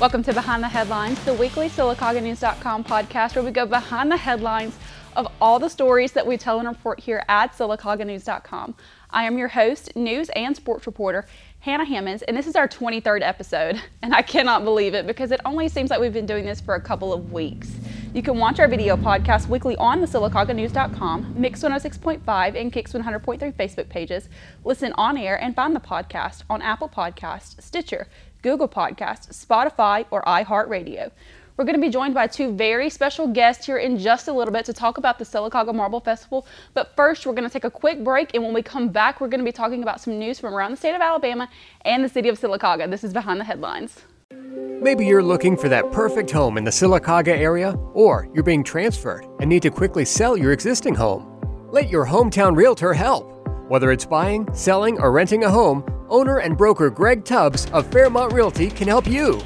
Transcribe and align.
Welcome 0.00 0.22
to 0.22 0.32
Behind 0.32 0.62
the 0.62 0.68
Headlines, 0.68 1.18
the 1.24 1.34
weekly 1.34 1.68
SylacaugaNews.com 1.68 2.84
podcast 2.84 3.34
where 3.34 3.44
we 3.44 3.50
go 3.50 3.66
behind 3.66 4.12
the 4.12 4.16
headlines 4.16 4.78
of 5.16 5.26
all 5.40 5.58
the 5.58 5.68
stories 5.68 6.12
that 6.12 6.24
we 6.24 6.36
tell 6.36 6.60
and 6.60 6.68
report 6.68 7.00
here 7.00 7.24
at 7.28 7.52
SylacaugaNews.com. 7.58 8.76
I 9.10 9.24
am 9.24 9.36
your 9.36 9.48
host, 9.48 9.96
news 9.96 10.28
and 10.36 10.54
sports 10.54 10.86
reporter, 10.86 11.26
Hannah 11.58 11.84
Hammonds, 11.84 12.22
and 12.22 12.36
this 12.36 12.46
is 12.46 12.54
our 12.54 12.68
23rd 12.68 13.22
episode. 13.22 13.82
And 14.00 14.14
I 14.14 14.22
cannot 14.22 14.64
believe 14.64 14.94
it 14.94 15.06
because 15.06 15.32
it 15.32 15.40
only 15.44 15.68
seems 15.68 15.90
like 15.90 16.00
we've 16.00 16.12
been 16.12 16.24
doing 16.24 16.46
this 16.46 16.60
for 16.60 16.76
a 16.76 16.80
couple 16.80 17.12
of 17.12 17.32
weeks. 17.32 17.74
You 18.14 18.22
can 18.22 18.38
watch 18.38 18.58
our 18.58 18.68
video 18.68 18.96
podcast 18.96 19.48
weekly 19.48 19.76
on 19.76 20.00
the 20.00 20.06
SylacaugaNews.com, 20.06 21.34
Mix 21.36 21.62
106.5, 21.62 22.58
and 22.58 22.72
Kicks 22.72 22.94
100.3 22.94 23.52
Facebook 23.52 23.88
pages. 23.90 24.30
Listen 24.64 24.94
on 24.94 25.18
air 25.18 25.42
and 25.42 25.54
find 25.54 25.76
the 25.76 25.80
podcast 25.80 26.44
on 26.48 26.62
Apple 26.62 26.88
Podcasts, 26.88 27.60
Stitcher, 27.62 28.06
Google 28.42 28.68
Podcasts, 28.68 29.28
Spotify, 29.44 30.06
or 30.10 30.22
iHeartRadio. 30.22 31.10
We're 31.56 31.64
going 31.64 31.74
to 31.74 31.80
be 31.80 31.90
joined 31.90 32.14
by 32.14 32.28
two 32.28 32.52
very 32.52 32.88
special 32.88 33.26
guests 33.26 33.66
here 33.66 33.78
in 33.78 33.98
just 33.98 34.28
a 34.28 34.32
little 34.32 34.52
bit 34.52 34.64
to 34.66 34.72
talk 34.72 34.96
about 34.96 35.18
the 35.18 35.24
Sylacauga 35.24 35.74
Marble 35.74 35.98
Festival. 35.98 36.46
But 36.72 36.94
first, 36.94 37.26
we're 37.26 37.32
going 37.32 37.48
to 37.48 37.52
take 37.52 37.64
a 37.64 37.70
quick 37.70 38.04
break, 38.04 38.32
and 38.34 38.44
when 38.44 38.54
we 38.54 38.62
come 38.62 38.90
back, 38.90 39.20
we're 39.20 39.26
going 39.26 39.40
to 39.40 39.44
be 39.44 39.50
talking 39.50 39.82
about 39.82 40.00
some 40.00 40.20
news 40.20 40.38
from 40.38 40.54
around 40.54 40.70
the 40.70 40.76
state 40.76 40.94
of 40.94 41.00
Alabama 41.00 41.48
and 41.84 42.04
the 42.04 42.08
city 42.08 42.28
of 42.28 42.38
Sylacauga. 42.38 42.88
This 42.88 43.02
is 43.02 43.12
Behind 43.12 43.40
the 43.40 43.44
Headlines. 43.44 44.04
Maybe 44.30 45.04
you're 45.04 45.20
looking 45.20 45.56
for 45.56 45.68
that 45.68 45.90
perfect 45.90 46.30
home 46.30 46.58
in 46.58 46.62
the 46.62 46.70
Sylacauga 46.70 47.36
area, 47.36 47.72
or 47.92 48.28
you're 48.32 48.44
being 48.44 48.62
transferred 48.62 49.26
and 49.40 49.48
need 49.48 49.62
to 49.62 49.70
quickly 49.70 50.04
sell 50.04 50.36
your 50.36 50.52
existing 50.52 50.94
home. 50.94 51.40
Let 51.72 51.88
your 51.88 52.06
hometown 52.06 52.56
realtor 52.56 52.94
help. 52.94 53.37
Whether 53.68 53.92
it's 53.92 54.06
buying, 54.06 54.48
selling, 54.54 54.98
or 54.98 55.12
renting 55.12 55.44
a 55.44 55.50
home, 55.50 55.84
owner 56.08 56.38
and 56.38 56.56
broker 56.56 56.88
Greg 56.88 57.22
Tubbs 57.26 57.70
of 57.72 57.86
Fairmont 57.92 58.32
Realty 58.32 58.70
can 58.70 58.88
help 58.88 59.06
you. 59.06 59.40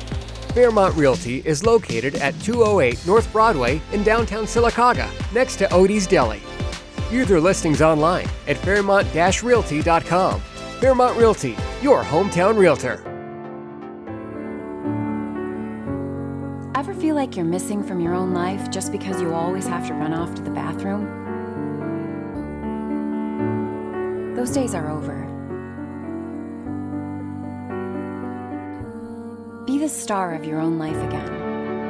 Fairmont 0.55 0.95
Realty 0.95 1.39
is 1.45 1.67
located 1.67 2.15
at 2.17 2.39
208 2.41 3.05
North 3.05 3.33
Broadway 3.33 3.81
in 3.93 4.05
downtown 4.05 4.45
Sylacauga, 4.45 5.11
next 5.33 5.57
to 5.57 5.67
Odie's 5.73 6.07
Deli. 6.07 6.41
View 7.09 7.25
their 7.25 7.41
listings 7.41 7.83
online 7.83 8.29
at 8.47 8.57
fairmont-realty.com. 8.59 10.41
Fairmont 10.81 11.19
Realty, 11.19 11.57
your 11.81 12.05
hometown 12.05 12.57
realtor. 12.57 13.03
Ever 16.77 16.95
feel 16.95 17.17
like 17.17 17.37
you're 17.37 17.45
missing 17.45 17.83
from 17.83 18.01
your 18.01 18.15
own 18.15 18.33
life 18.33 18.71
just 18.71 18.93
because 18.93 19.21
you 19.21 19.35
always 19.35 19.67
have 19.67 19.87
to 19.89 19.95
run 19.95 20.15
off 20.15 20.33
to 20.37 20.43
the 20.43 20.51
bathroom? 20.51 21.22
Those 24.43 24.51
days 24.51 24.75
are 24.75 24.91
over. 24.91 25.15
Be 29.67 29.79
the 29.79 29.89
star 29.89 30.35
of 30.35 30.45
your 30.45 30.59
own 30.59 30.81
life 30.81 30.97
again 30.97 31.33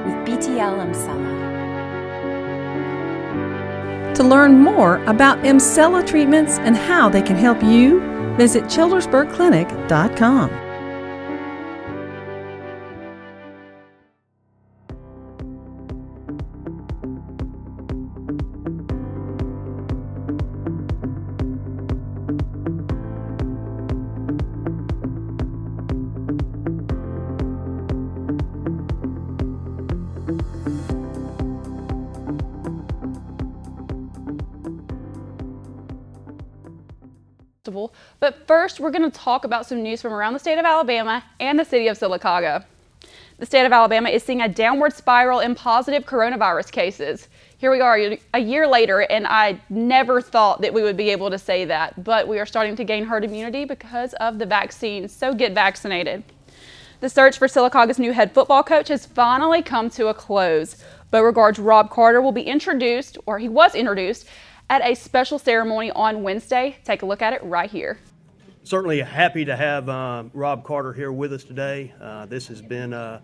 with 0.04 0.14
BTL 0.28 0.76
Emsella. 0.84 1.32
To 4.16 4.22
learn 4.22 4.58
more 4.58 5.02
about 5.04 5.38
Emsella 5.44 6.06
treatments 6.06 6.58
and 6.58 6.76
how 6.76 7.08
they 7.08 7.22
can 7.22 7.36
help 7.36 7.62
you, 7.62 8.00
visit 8.36 8.64
childersburgclinic.com. 8.64 10.61
But 38.20 38.46
first, 38.46 38.80
we're 38.80 38.90
going 38.90 39.10
to 39.10 39.18
talk 39.18 39.44
about 39.44 39.66
some 39.66 39.82
news 39.82 40.02
from 40.02 40.12
around 40.12 40.32
the 40.32 40.38
state 40.38 40.58
of 40.58 40.64
Alabama 40.64 41.24
and 41.40 41.58
the 41.58 41.64
city 41.64 41.88
of 41.88 41.98
Sylacauga. 41.98 42.64
The 43.38 43.46
state 43.46 43.66
of 43.66 43.72
Alabama 43.72 44.08
is 44.08 44.22
seeing 44.22 44.42
a 44.42 44.48
downward 44.48 44.92
spiral 44.92 45.40
in 45.40 45.54
positive 45.54 46.04
coronavirus 46.04 46.70
cases. 46.70 47.28
Here 47.58 47.70
we 47.70 47.80
are 47.80 48.16
a 48.34 48.38
year 48.38 48.66
later, 48.66 49.00
and 49.00 49.26
I 49.26 49.60
never 49.68 50.20
thought 50.20 50.60
that 50.62 50.74
we 50.74 50.82
would 50.82 50.96
be 50.96 51.10
able 51.10 51.30
to 51.30 51.38
say 51.38 51.64
that, 51.64 52.04
but 52.04 52.28
we 52.28 52.38
are 52.38 52.46
starting 52.46 52.76
to 52.76 52.84
gain 52.84 53.04
herd 53.04 53.24
immunity 53.24 53.64
because 53.64 54.14
of 54.14 54.38
the 54.38 54.46
vaccine, 54.46 55.08
so 55.08 55.32
get 55.32 55.52
vaccinated. 55.52 56.22
The 57.00 57.08
search 57.08 57.38
for 57.38 57.48
Sylacauga's 57.48 57.98
new 57.98 58.12
head 58.12 58.32
football 58.32 58.62
coach 58.62 58.88
has 58.88 59.06
finally 59.06 59.62
come 59.62 59.90
to 59.90 60.06
a 60.06 60.14
close. 60.14 60.76
Beauregard's 61.10 61.58
Rob 61.58 61.90
Carter 61.90 62.22
will 62.22 62.32
be 62.32 62.42
introduced, 62.42 63.18
or 63.26 63.38
he 63.38 63.48
was 63.48 63.74
introduced, 63.74 64.28
at 64.72 64.80
a 64.88 64.94
special 64.94 65.38
ceremony 65.38 65.90
on 65.90 66.22
Wednesday. 66.22 66.74
Take 66.82 67.02
a 67.02 67.06
look 67.06 67.20
at 67.20 67.34
it 67.34 67.44
right 67.44 67.70
here. 67.70 67.98
Certainly 68.62 69.00
happy 69.00 69.44
to 69.44 69.54
have 69.54 69.86
uh, 69.86 70.24
Rob 70.32 70.64
Carter 70.64 70.94
here 70.94 71.12
with 71.12 71.34
us 71.34 71.44
today. 71.44 71.92
Uh, 72.00 72.24
this 72.24 72.48
has 72.48 72.62
been 72.62 72.94
uh, 72.94 73.20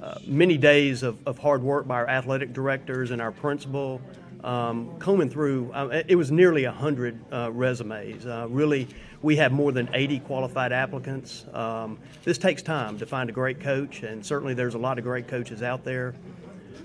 uh 0.00 0.18
many 0.26 0.56
days 0.56 1.02
of, 1.02 1.18
of, 1.26 1.38
hard 1.38 1.60
work 1.60 1.88
by 1.88 1.96
our 1.96 2.08
athletic 2.08 2.52
directors 2.52 3.10
and 3.10 3.20
our 3.20 3.32
principal. 3.32 4.00
Um, 4.44 4.96
combing 5.00 5.28
through, 5.28 5.72
uh, 5.72 6.02
it 6.06 6.14
was 6.14 6.30
nearly 6.30 6.66
100 6.66 7.32
uh, 7.32 7.50
resumes. 7.50 8.24
really, 8.48 8.86
we 9.22 9.34
have 9.36 9.50
more 9.50 9.72
than 9.72 9.88
80 9.92 10.20
qualified 10.20 10.70
applicants. 10.70 11.46
Um, 11.52 11.98
this 12.22 12.38
takes 12.38 12.62
time 12.62 12.96
to 12.98 13.06
find 13.06 13.28
a 13.28 13.32
great 13.32 13.58
coach, 13.58 14.04
and 14.04 14.24
certainly 14.24 14.54
there's 14.54 14.74
a 14.74 14.78
lot 14.78 14.98
of 14.98 15.04
great 15.04 15.26
coaches 15.26 15.64
out 15.64 15.82
there. 15.82 16.14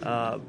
Uh, 0.03 0.39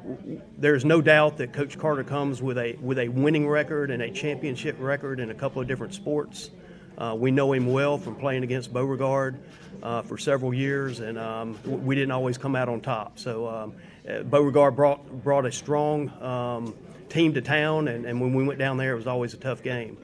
there's 0.57 0.83
no 0.83 1.01
doubt 1.01 1.37
that 1.37 1.53
Coach 1.53 1.77
Carter 1.77 2.03
comes 2.03 2.41
with 2.41 2.57
a 2.57 2.75
with 2.81 2.97
a 2.97 3.07
winning 3.07 3.47
record 3.47 3.91
and 3.91 4.01
a 4.01 4.09
championship 4.09 4.75
record 4.79 5.19
in 5.19 5.29
a 5.29 5.33
couple 5.33 5.61
of 5.61 5.67
different 5.67 5.93
sports. 5.93 6.49
Uh, 6.97 7.15
we 7.17 7.31
know 7.31 7.53
him 7.53 7.67
well 7.67 7.97
from 7.97 8.15
playing 8.15 8.43
against 8.43 8.71
Beauregard 8.71 9.39
uh, 9.81 10.01
for 10.03 10.17
several 10.17 10.53
years, 10.53 10.99
and 10.99 11.17
um, 11.17 11.57
we 11.65 11.95
didn't 11.95 12.11
always 12.11 12.37
come 12.37 12.55
out 12.55 12.69
on 12.69 12.81
top. 12.81 13.17
So 13.19 13.47
um, 13.47 13.73
uh, 14.07 14.23
Beauregard 14.23 14.75
brought 14.75 15.23
brought 15.23 15.45
a 15.45 15.51
strong 15.51 16.09
um, 16.21 16.75
team 17.09 17.33
to 17.33 17.41
town, 17.41 17.87
and, 17.87 18.05
and, 18.05 18.19
when 18.21 18.33
we 18.33 18.43
went 18.43 18.59
down 18.59 18.77
there, 18.77 18.93
it 18.93 18.97
was 18.97 19.07
always 19.07 19.33
a 19.33 19.37
tough 19.37 19.61
game. 19.61 19.97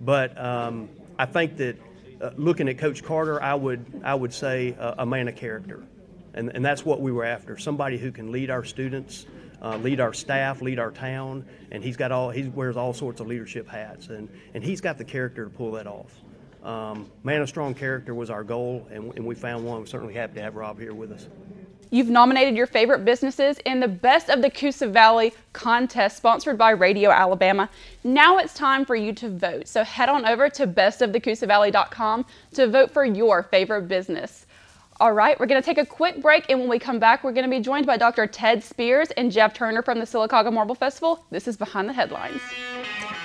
But 0.00 0.38
um, 0.38 0.88
I 1.18 1.26
think 1.26 1.56
that 1.58 1.76
uh, 2.20 2.30
looking 2.36 2.68
at 2.68 2.78
Coach 2.78 3.02
Carter, 3.02 3.42
I 3.42 3.54
would 3.54 4.02
I 4.04 4.14
would 4.14 4.32
say 4.32 4.74
a 4.78 5.04
man 5.04 5.28
of 5.28 5.36
character 5.36 5.84
and, 6.36 6.54
and 6.54 6.64
that's 6.64 6.84
what 6.84 7.00
we 7.00 7.10
were 7.10 7.24
after 7.24 7.56
somebody 7.58 7.98
who 7.98 8.12
can 8.12 8.30
lead 8.30 8.50
our 8.50 8.64
students 8.64 9.26
uh, 9.62 9.76
lead 9.78 10.00
our 10.00 10.12
staff 10.12 10.62
lead 10.62 10.78
our 10.78 10.90
town 10.90 11.44
and 11.72 11.82
he's 11.82 11.96
got 11.96 12.12
all 12.12 12.30
he 12.30 12.44
wears 12.48 12.76
all 12.76 12.92
sorts 12.92 13.20
of 13.20 13.26
leadership 13.26 13.68
hats 13.68 14.08
and, 14.08 14.28
and 14.54 14.62
he's 14.62 14.80
got 14.80 14.98
the 14.98 15.04
character 15.04 15.44
to 15.44 15.50
pull 15.50 15.72
that 15.72 15.86
off 15.86 16.20
um, 16.62 17.10
man 17.24 17.40
of 17.40 17.48
strong 17.48 17.74
character 17.74 18.14
was 18.14 18.30
our 18.30 18.44
goal 18.44 18.86
and, 18.90 19.12
and 19.16 19.24
we 19.24 19.34
found 19.34 19.64
one 19.64 19.80
we're 19.80 19.86
certainly 19.86 20.14
happy 20.14 20.34
to 20.34 20.42
have 20.42 20.54
rob 20.54 20.78
here 20.78 20.94
with 20.94 21.10
us 21.10 21.28
You've 21.90 22.08
nominated 22.08 22.56
your 22.56 22.66
favorite 22.66 23.04
businesses 23.04 23.58
in 23.64 23.78
the 23.78 23.88
Best 23.88 24.28
of 24.28 24.42
the 24.42 24.50
Coosa 24.50 24.88
Valley 24.88 25.32
contest 25.52 26.16
sponsored 26.16 26.58
by 26.58 26.70
Radio 26.70 27.10
Alabama. 27.10 27.70
Now 28.02 28.38
it's 28.38 28.54
time 28.54 28.84
for 28.84 28.96
you 28.96 29.12
to 29.14 29.28
vote. 29.28 29.68
So 29.68 29.84
head 29.84 30.08
on 30.08 30.26
over 30.26 30.48
to 30.50 30.66
bestofthecoosavalley.com 30.66 32.26
to 32.54 32.66
vote 32.66 32.90
for 32.90 33.04
your 33.04 33.44
favorite 33.44 33.86
business. 33.86 34.45
All 34.98 35.12
right, 35.12 35.38
we're 35.38 35.44
going 35.44 35.60
to 35.60 35.66
take 35.66 35.76
a 35.76 35.84
quick 35.84 36.22
break, 36.22 36.46
and 36.48 36.58
when 36.58 36.70
we 36.70 36.78
come 36.78 36.98
back, 36.98 37.22
we're 37.22 37.32
going 37.32 37.44
to 37.44 37.50
be 37.50 37.60
joined 37.60 37.84
by 37.84 37.98
Dr. 37.98 38.26
Ted 38.26 38.64
Spears 38.64 39.10
and 39.10 39.30
Jeff 39.30 39.52
Turner 39.52 39.82
from 39.82 39.98
the 39.98 40.06
Sylacauga 40.06 40.50
Marble 40.50 40.74
Festival. 40.74 41.22
This 41.30 41.46
is 41.46 41.58
Behind 41.58 41.86
the 41.86 41.92
Headlines. 41.92 42.40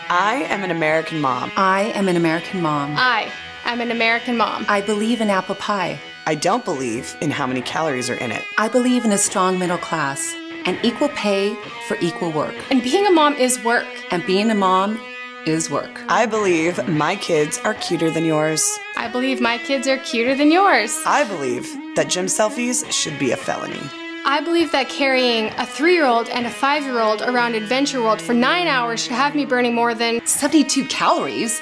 I 0.10 0.46
am 0.50 0.66
an 0.66 0.72
American 0.72 1.22
mom. 1.22 1.50
I 1.56 1.94
am 1.96 2.10
an 2.10 2.18
American 2.18 2.62
mom. 2.62 2.96
I 2.98 3.32
am 3.64 3.80
an 3.80 3.90
American 3.90 4.36
mom. 4.36 4.66
I 4.68 4.82
believe 4.82 5.22
in 5.22 5.30
apple 5.30 5.56
pie. 5.56 5.98
I 6.26 6.36
don't 6.36 6.66
believe 6.66 7.16
in 7.22 7.32
how 7.32 7.48
many 7.48 7.62
calories 7.62 8.10
are 8.10 8.16
in 8.16 8.34
it. 8.34 8.44
I 8.58 8.68
believe 8.68 9.06
in 9.06 9.14
a 9.14 9.18
strong 9.18 9.58
middle 9.58 9.78
class 9.78 10.36
and 10.66 10.78
equal 10.84 11.08
pay 11.10 11.56
for 11.88 11.96
equal 12.02 12.34
work. 12.34 12.56
And 12.70 12.84
being 12.84 13.08
a 13.08 13.12
mom 13.12 13.36
is 13.36 13.64
work. 13.64 13.88
And 14.12 14.26
being 14.26 14.52
a 14.52 14.56
mom 14.56 15.00
is 15.46 15.70
work. 15.70 16.02
I 16.08 16.26
believe 16.26 16.88
my 16.88 17.16
kids 17.16 17.60
are 17.64 17.74
cuter 17.76 18.10
than 18.10 18.26
yours. 18.26 18.78
I 18.98 19.08
believe 19.08 19.42
my 19.42 19.58
kids 19.58 19.88
are 19.88 19.98
cuter 19.98 20.36
than 20.36 20.52
yours. 20.52 20.98
I 21.06 21.24
believe 21.24 21.66
that 21.96 22.10
gym 22.10 22.26
selfies 22.26 22.90
should 22.92 23.18
be 23.18 23.32
a 23.32 23.38
felony. 23.38 23.82
I 24.24 24.40
believe 24.42 24.72
that 24.72 24.88
carrying 24.88 25.48
a 25.58 25.66
three 25.66 25.94
year 25.94 26.06
old 26.06 26.30
and 26.30 26.46
a 26.46 26.50
five 26.50 26.84
year 26.84 27.00
old 27.00 27.22
around 27.22 27.56
Adventure 27.56 28.02
World 28.02 28.22
for 28.22 28.34
nine 28.34 28.68
hours 28.68 29.04
should 29.04 29.14
have 29.14 29.36
me 29.36 29.46
burning 29.46 29.74
more 29.74 29.96
than 29.96 30.26
72 30.26 30.86
calories. 30.86 31.62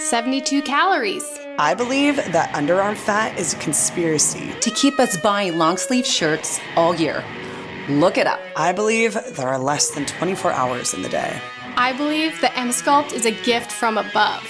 72 0.00 0.62
calories. 0.62 1.24
I 1.58 1.74
believe 1.74 2.16
that 2.16 2.54
underarm 2.54 2.96
fat 2.96 3.38
is 3.38 3.54
a 3.54 3.56
conspiracy 3.58 4.52
to 4.60 4.70
keep 4.70 5.00
us 5.00 5.16
buying 5.16 5.58
long 5.58 5.76
sleeve 5.76 6.06
shirts 6.06 6.60
all 6.76 6.94
year. 6.94 7.24
Look 7.88 8.18
it 8.18 8.26
up. 8.26 8.40
I 8.54 8.72
believe 8.72 9.14
there 9.32 9.48
are 9.48 9.58
less 9.58 9.90
than 9.90 10.04
24 10.04 10.52
hours 10.52 10.92
in 10.92 11.02
the 11.02 11.08
day. 11.08 11.40
I 11.76 11.92
believe 11.94 12.38
the 12.40 12.48
Emsculpt 12.48 13.12
is 13.14 13.24
a 13.24 13.30
gift 13.30 13.72
from 13.72 13.96
above. 13.96 14.44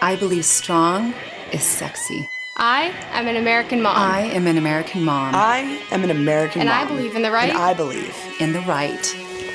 I 0.00 0.16
believe 0.16 0.44
strong 0.44 1.14
is 1.52 1.62
sexy. 1.62 2.28
I 2.56 2.92
am 3.12 3.28
an 3.28 3.36
American 3.36 3.82
mom. 3.82 3.96
I 3.96 4.22
am 4.22 4.46
an 4.46 4.58
American 4.58 5.04
mom. 5.04 5.34
I 5.34 5.80
am 5.92 6.02
an 6.02 6.10
American 6.10 6.62
and 6.62 6.70
mom. 6.70 6.86
I 6.86 6.88
believe 6.88 7.14
in 7.14 7.22
the 7.22 7.30
right 7.30 7.50
And 7.50 7.58
I 7.58 7.72
believe 7.72 8.16
in 8.40 8.52
the 8.52 8.60
right 8.62 9.02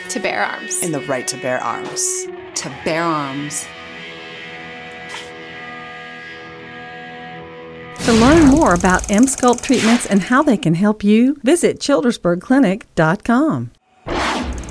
to 0.09 0.19
bear 0.21 0.43
arms. 0.45 0.81
in 0.81 0.91
the 0.93 1.01
right 1.01 1.27
to 1.27 1.37
bear 1.37 1.59
arms. 1.61 2.27
to 2.55 2.69
bear 2.85 3.03
arms. 3.03 3.67
To 8.07 8.13
learn 8.13 8.47
more 8.47 8.73
about 8.73 9.03
Emsculpt 9.09 9.63
treatments 9.63 10.05
and 10.05 10.21
how 10.21 10.41
they 10.41 10.55
can 10.55 10.73
help 10.73 11.03
you, 11.03 11.35
visit 11.43 11.81
childersburgclinic.com. 11.81 13.71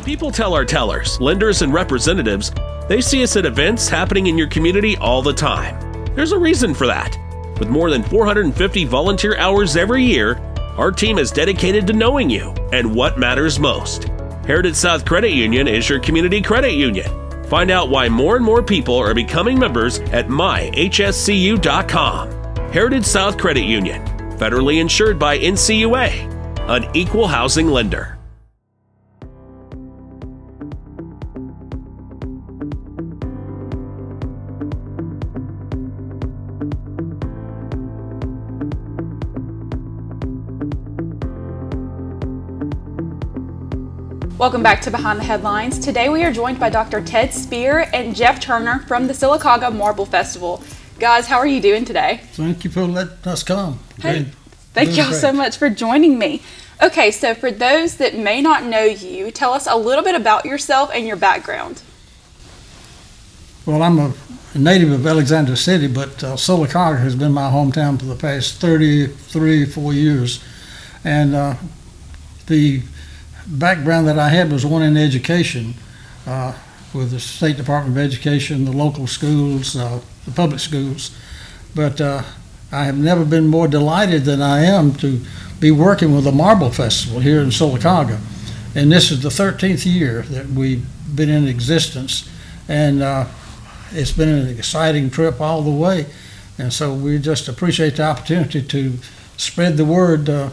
People 0.07 0.31
tell 0.31 0.55
our 0.55 0.65
tellers, 0.65 1.21
lenders, 1.21 1.61
and 1.61 1.75
representatives 1.75 2.51
they 2.89 3.03
see 3.03 3.23
us 3.23 3.37
at 3.37 3.45
events 3.45 3.91
happening 3.91 4.29
in 4.29 4.39
your 4.39 4.49
community 4.49 4.97
all 4.97 5.21
the 5.21 5.35
time. 5.35 5.79
There's 6.15 6.33
a 6.33 6.39
reason 6.39 6.73
for 6.73 6.87
that. 6.87 7.15
With 7.59 7.69
more 7.69 7.91
than 7.91 8.03
450 8.05 8.87
volunteer 8.87 9.37
hours 9.37 9.77
every 9.77 10.03
year, 10.03 10.39
our 10.79 10.91
team 10.91 11.19
is 11.19 11.31
dedicated 11.31 11.87
to 11.89 11.93
knowing 11.93 12.31
you 12.31 12.55
and 12.73 12.95
what 12.95 13.19
matters 13.19 13.59
most. 13.59 14.05
Heritage 14.47 14.77
South 14.77 15.05
Credit 15.05 15.33
Union 15.33 15.69
is 15.69 15.91
your 15.91 16.01
community 16.01 16.41
credit 16.41 16.73
union. 16.73 17.11
Find 17.49 17.71
out 17.71 17.91
why 17.91 18.09
more 18.09 18.37
and 18.37 18.45
more 18.47 18.63
people 18.63 18.97
are 18.97 19.13
becoming 19.13 19.59
members 19.59 19.99
at 19.99 20.29
myhscu.com. 20.29 20.77
Heritage 22.73 23.07
South 23.07 23.39
Credit 23.39 23.65
Union, 23.65 24.05
federally 24.39 24.81
insured 24.81 25.19
by 25.19 25.39
NCUA, 25.39 26.69
an 26.69 26.85
equal 26.95 27.27
housing 27.27 27.69
lender. 27.69 28.19
Welcome 44.39 44.63
back 44.63 44.83
to 44.83 44.91
Behind 44.91 45.19
the 45.19 45.25
Headlines. 45.25 45.79
Today 45.79 46.11
we 46.11 46.23
are 46.25 46.33
joined 46.33 46.61
by 46.61 46.69
Dr. 46.69 47.01
Ted 47.01 47.33
Spear 47.33 47.89
and 47.95 48.15
Jeff 48.15 48.39
Turner 48.39 48.81
from 48.81 49.07
the 49.07 49.15
Sylacauga 49.15 49.75
Marble 49.75 50.05
Festival. 50.05 50.63
Guys, 50.99 51.27
how 51.27 51.37
are 51.37 51.47
you 51.47 51.61
doing 51.61 51.85
today? 51.85 52.21
Thank 52.33 52.65
you 52.65 52.71
for 52.71 52.85
letting 52.85 53.19
us 53.27 53.43
come. 53.43 53.81
Hey. 54.01 54.29
Thank 54.73 54.95
Doing 54.95 55.09
y'all 55.09 55.13
so 55.13 55.31
much 55.31 55.59
for 55.59 55.69
joining 55.69 56.19
me. 56.19 56.43
Okay, 56.83 57.11
so 57.11 57.35
for 57.35 57.51
those 57.51 57.99
that 57.99 58.17
may 58.17 58.41
not 58.41 58.65
know 58.65 58.85
you, 58.85 59.31
tell 59.31 59.53
us 59.53 59.67
a 59.67 59.77
little 59.77 60.03
bit 60.03 60.15
about 60.15 60.47
yourself 60.47 60.91
and 60.95 61.07
your 61.07 61.17
background. 61.17 61.83
Well, 63.67 63.83
I'm 63.83 63.99
a 63.99 64.15
native 64.55 64.91
of 64.91 65.07
Alexander 65.07 65.55
City, 65.55 65.87
but 65.87 66.25
uh, 66.25 66.37
Sylacauga 66.37 67.01
has 67.01 67.15
been 67.15 67.33
my 67.33 67.51
hometown 67.51 67.99
for 67.99 68.07
the 68.07 68.17
past 68.17 68.55
33, 68.61 69.67
four 69.67 69.93
years. 69.93 70.43
And 71.05 71.35
uh, 71.35 71.57
the 72.47 72.83
background 73.47 74.09
that 74.09 74.19
I 74.19 74.31
had 74.31 74.51
was 74.51 74.65
one 74.65 74.83
in 74.83 74.97
education 74.97 75.75
uh, 76.27 76.55
with 76.95 77.11
the 77.11 77.21
State 77.21 77.59
Department 77.59 77.99
of 77.99 78.03
Education, 78.03 78.65
the 78.65 78.73
local 78.73 79.07
schools, 79.07 79.77
uh, 79.77 80.01
the 80.27 80.33
public 80.33 80.61
schools. 80.61 81.17
But 81.75 82.01
uh, 82.01 82.23
I 82.71 82.85
have 82.85 82.99
never 82.99 83.25
been 83.25 83.49
more 83.49 83.69
delighted 83.69 84.25
than 84.25 84.43
I 84.43 84.65
am 84.65 84.95
to 84.97 85.21
be 85.61 85.71
working 85.71 86.15
with 86.15 86.25
the 86.25 86.33
Marble 86.33 86.71
Festival 86.71 87.21
here 87.21 87.41
in 87.41 87.49
Sylacauga. 87.49 88.19
And 88.75 88.93
this 88.93 89.11
is 89.11 89.23
the 89.23 89.31
13th 89.31 89.87
year 89.87 90.23
that 90.23 90.49
we've 90.49 90.85
been 91.15 91.31
in 91.31 91.49
existence. 91.49 92.29
And 92.69 93.03
uh, 93.03 93.27
it's 93.93 94.13
been 94.13 94.29
an 94.29 94.49
exciting 94.49 95.11
trip 95.11 95.41
all 95.41 95.63
the 95.63 95.71
way. 95.71 96.07
And 96.59 96.73
so 96.73 96.93
we 96.93 97.19
just 97.19 97.49
appreciate 97.49 97.97
the 97.97 98.05
opportunity 98.05 98.63
to 98.63 98.99
spread 99.37 99.77
the 99.77 99.85
word 99.85 100.29
uh, 100.29 100.51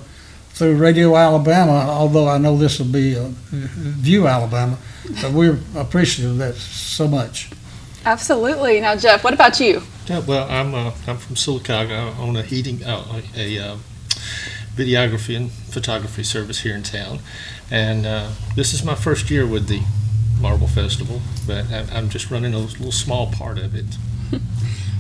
through 0.50 0.76
Radio 0.76 1.16
Alabama, 1.16 1.88
although 1.90 2.28
I 2.28 2.38
know 2.38 2.58
this 2.58 2.80
will 2.80 2.86
be 2.86 3.18
uh, 3.18 3.30
View 3.52 4.28
Alabama. 4.28 4.78
But 5.22 5.32
we're 5.32 5.60
appreciative 5.76 6.32
of 6.32 6.38
that 6.38 6.56
so 6.56 7.08
much. 7.08 7.50
Absolutely. 8.06 8.80
Now, 8.82 8.96
Jeff, 8.96 9.24
what 9.24 9.34
about 9.34 9.60
you? 9.60 9.82
Yeah, 10.08 10.20
well, 10.20 10.50
I'm 10.50 10.76
uh, 10.76 10.92
I'm 11.08 11.18
from 11.18 11.36
Sylacauga. 11.36 12.14
I 12.14 12.20
own 12.22 12.36
a 12.36 12.42
heating 12.42 12.84
uh, 12.84 13.22
a 13.38 13.60
uh, 13.60 13.78
videography 14.76 15.38
and 15.38 15.52
photography 15.52 16.24
service 16.24 16.60
here 16.62 16.76
in 16.76 16.84
town, 16.84 17.20
and 17.72 18.06
uh, 18.06 18.30
this 18.56 18.74
is 18.74 18.84
my 18.84 18.96
first 18.96 19.30
year 19.32 19.48
with 19.48 19.68
the 19.68 19.82
Marble 20.42 20.68
Festival, 20.68 21.22
but 21.48 21.72
I- 21.72 21.88
I'm 21.94 22.10
just 22.10 22.30
running 22.30 22.54
a 22.54 22.60
little 22.60 22.92
small 22.92 23.28
part 23.32 23.58
of 23.58 23.74
it. 23.76 23.86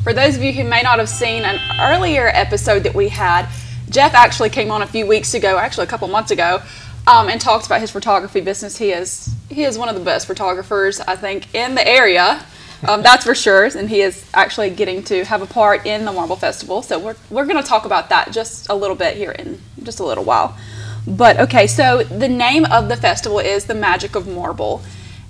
For 0.03 0.13
those 0.13 0.35
of 0.37 0.43
you 0.43 0.53
who 0.53 0.63
may 0.63 0.81
not 0.81 0.99
have 0.99 1.09
seen 1.09 1.43
an 1.43 1.59
earlier 1.81 2.29
episode 2.33 2.83
that 2.83 2.93
we 2.93 3.09
had, 3.09 3.47
Jeff 3.89 4.13
actually 4.13 4.49
came 4.49 4.71
on 4.71 4.81
a 4.81 4.87
few 4.87 5.05
weeks 5.05 5.33
ago, 5.33 5.57
actually 5.57 5.85
a 5.85 5.89
couple 5.89 6.07
months 6.07 6.31
ago, 6.31 6.61
um, 7.07 7.27
and 7.29 7.39
talked 7.41 7.65
about 7.65 7.81
his 7.81 7.91
photography 7.91 8.39
business. 8.41 8.77
He 8.77 8.91
is 8.91 9.33
he 9.49 9.63
is 9.65 9.77
one 9.77 9.89
of 9.89 9.95
the 9.95 10.01
best 10.01 10.27
photographers 10.27 10.99
I 11.01 11.17
think 11.17 11.53
in 11.53 11.75
the 11.75 11.85
area. 11.85 12.45
Um, 12.87 13.01
that's 13.01 13.25
for 13.25 13.35
sure, 13.35 13.65
and 13.65 13.89
he 13.89 14.01
is 14.01 14.25
actually 14.33 14.69
getting 14.69 15.03
to 15.03 15.23
have 15.25 15.41
a 15.41 15.45
part 15.45 15.85
in 15.85 16.05
the 16.05 16.11
Marble 16.11 16.35
Festival. 16.35 16.81
So 16.81 16.99
we're 16.99 17.15
we're 17.29 17.45
going 17.45 17.61
to 17.61 17.67
talk 17.67 17.85
about 17.85 18.09
that 18.09 18.31
just 18.31 18.69
a 18.69 18.75
little 18.75 18.95
bit 18.95 19.15
here 19.15 19.31
in 19.31 19.61
just 19.83 19.99
a 19.99 20.05
little 20.05 20.23
while. 20.23 20.57
But 21.05 21.39
okay, 21.39 21.67
so 21.67 22.03
the 22.03 22.29
name 22.29 22.65
of 22.65 22.89
the 22.89 22.95
festival 22.95 23.39
is 23.39 23.65
the 23.65 23.75
Magic 23.75 24.15
of 24.15 24.27
Marble, 24.27 24.81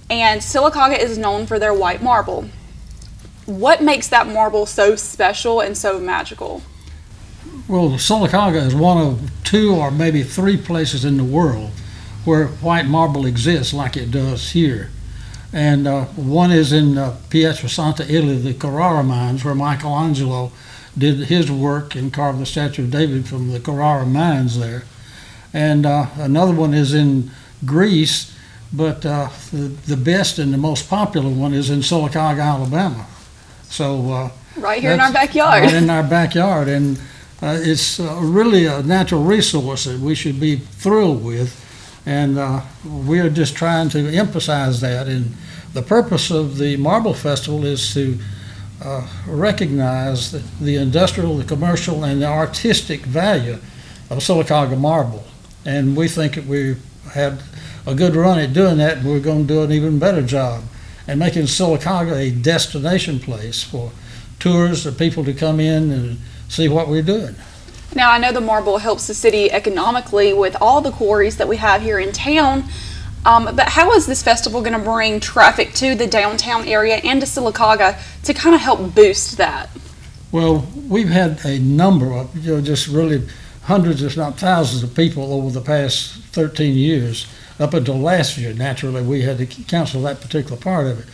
and 0.10 0.42
Sylacauga 0.42 0.98
is 0.98 1.18
known 1.18 1.46
for 1.46 1.60
their 1.60 1.74
white 1.74 2.02
marble 2.02 2.50
what 3.46 3.82
makes 3.82 4.08
that 4.08 4.28
marble 4.28 4.66
so 4.66 4.96
special 4.96 5.60
and 5.60 5.78
so 5.78 6.00
magical? 6.00 6.62
Well, 7.68 7.90
Sylacauga 7.92 8.66
is 8.66 8.76
one 8.76 8.98
of 8.98 9.32
two 9.44 9.76
or 9.76 9.92
maybe 9.92 10.24
three 10.24 10.58
places 10.58 11.04
in 11.06 11.18
the 11.18 11.24
world 11.24 11.72
where 12.26 12.48
white 12.48 12.86
marble 12.86 13.26
exists 13.26 13.74
like 13.74 13.98
it 13.98 14.12
does 14.12 14.52
here. 14.52 14.92
And 15.54 15.88
uh, 15.88 16.06
one 16.06 16.52
is 16.52 16.74
in 16.74 16.98
uh, 16.98 17.16
Pietrasanta, 17.30 18.10
Italy, 18.10 18.38
the 18.38 18.54
Carrara 18.56 19.04
mines, 19.04 19.46
where 19.46 19.54
Michelangelo 19.54 20.52
did 20.98 21.28
his 21.28 21.52
work 21.52 21.96
and 21.96 22.12
carved 22.12 22.40
the 22.40 22.46
statue 22.46 22.84
of 22.84 22.92
David 22.92 23.28
from 23.28 23.52
the 23.52 23.60
Carrara 23.60 24.06
mines 24.06 24.60
there. 24.60 24.84
And 25.54 25.86
uh, 25.86 26.08
another 26.18 26.54
one 26.54 26.74
is 26.74 26.94
in 26.94 27.30
Greece, 27.66 28.36
but 28.72 29.06
uh, 29.06 29.30
the, 29.51 29.68
the 29.86 29.98
best 29.98 30.39
and 30.39 30.51
the 30.51 30.58
most 30.58 30.89
popular 30.89 31.30
one 31.30 31.54
is 31.54 31.70
in 31.70 31.80
Sylacauga, 31.80 32.42
Alabama. 32.42 33.06
So 33.70 34.12
uh, 34.12 34.32
Right 34.56 34.82
here 34.82 34.92
in 34.92 35.00
our 35.00 35.12
backyard. 35.12 35.63
Right 35.63 35.74
in 35.74 35.89
our 35.89 36.04
backyard, 36.04 36.68
and 36.68 36.98
uh, 37.42 37.58
it's 37.60 38.00
uh, 38.00 38.20
really 38.22 38.66
a 38.66 38.84
natural 38.84 39.24
resource 39.24 39.86
that 39.86 40.00
we 40.00 40.13
should 40.13 40.39
be 40.39 40.58
thrilled 40.58 41.24
with, 41.24 41.60
and 42.06 42.38
uh, 42.38 42.62
we 42.86 43.20
are 43.20 43.30
just 43.30 43.56
trying 43.56 43.89
to 43.89 44.08
emphasize 44.10 44.80
that. 44.82 45.08
And 45.08 45.34
the 45.74 45.82
purpose 45.82 46.30
of 46.32 46.58
the 46.58 46.77
Marble 46.77 47.13
Festival 47.13 47.65
is 47.65 47.94
to 47.94 48.18
uh, 48.82 49.08
recognize 49.27 50.32
the, 50.32 50.44
the 50.63 50.75
industrial, 50.75 51.38
the 51.38 51.44
commercial, 51.44 52.03
and 52.03 52.22
the 52.22 52.27
artistic 52.27 53.01
value 53.01 53.58
of 54.10 54.20
Sylacauga 54.20 54.77
marble, 54.77 55.24
and 55.65 55.98
we 55.98 56.08
think 56.08 56.36
that 56.36 56.46
we 56.46 56.75
had 57.12 57.42
a 57.86 57.96
good 57.96 58.15
run 58.15 58.39
at 58.39 58.53
doing 58.53 58.77
that, 58.77 58.98
and 58.98 59.08
we're 59.08 59.20
going 59.20 59.48
to 59.48 59.53
do 59.53 59.63
an 59.63 59.72
even 59.72 60.00
better 60.00 60.22
job 60.22 60.63
and 61.08 61.20
making 61.20 61.44
Sylacauga 61.44 62.15
a 62.15 62.32
destination 62.32 63.20
place 63.20 63.63
for 63.63 63.92
tours, 64.39 64.86
and 64.86 64.98
people 64.98 65.24
to 65.24 65.34
come 65.34 65.60
in 65.60 65.92
and 65.92 66.18
see 66.50 66.68
what 66.68 66.88
we're 66.88 67.01
doing. 67.01 67.36
Now, 67.96 68.12
I 68.12 68.18
know 68.18 68.32
the 68.32 68.42
marble 68.42 68.77
helps 68.77 69.08
the 69.08 69.13
city 69.13 69.51
economically 69.51 70.34
with 70.34 70.56
all 70.60 70.82
the 70.82 70.92
quarries 70.92 71.38
that 71.38 71.48
we 71.48 71.58
have 71.58 71.82
here 71.82 72.00
in 72.00 72.12
town, 72.12 72.65
um, 73.25 73.46
but 73.56 73.70
how 73.70 73.92
is 73.94 74.06
this 74.06 74.22
festival 74.22 74.62
going 74.62 74.77
to 74.77 74.84
bring 74.84 75.20
traffic 75.20 75.74
to 75.75 75.96
the 75.96 76.08
downtown 76.08 76.68
area 76.68 76.96
and 77.03 77.22
to 77.22 77.27
Sylacauga 77.27 77.98
to 78.24 78.34
kind 78.34 78.56
of 78.56 78.62
help 78.62 78.94
boost 78.94 79.38
that? 79.38 79.70
Well, 80.32 80.68
we've 80.89 81.10
had 81.10 81.46
a 81.46 81.60
number 81.60 82.12
of, 82.12 82.36
you 82.36 82.56
know, 82.56 82.62
just 82.62 82.88
really 82.88 83.27
hundreds, 83.63 84.01
if 84.01 84.18
not 84.18 84.38
thousands 84.38 84.84
of 84.84 84.96
people 84.96 85.34
over 85.34 85.51
the 85.51 85.62
past 85.62 86.15
13 86.32 86.75
years. 86.75 87.27
Up 87.60 87.74
until 87.74 88.00
last 88.00 88.38
year, 88.38 88.53
naturally, 88.53 89.03
we 89.03 89.22
had 89.22 89.38
to 89.38 89.46
cancel 89.46 90.01
that 90.01 90.22
particular 90.22 90.58
part 90.58 90.88
of 90.88 91.00
it. 91.00 91.06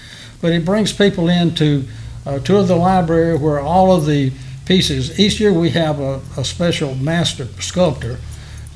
But 0.41 0.53
it 0.53 0.63
brings 0.63 0.93
people 0.93 1.27
in 1.27 1.53
to 1.55 1.85
uh, 2.25 2.39
tour 2.39 2.63
the 2.63 2.75
library 2.75 3.37
where 3.37 3.59
all 3.59 3.91
of 3.91 4.05
the 4.05 4.31
pieces, 4.65 5.19
each 5.19 5.39
year 5.39 5.51
we 5.51 5.71
have 5.71 5.99
a, 5.99 6.21
a 6.37 6.45
special 6.45 6.95
master 6.95 7.47
sculptor 7.59 8.19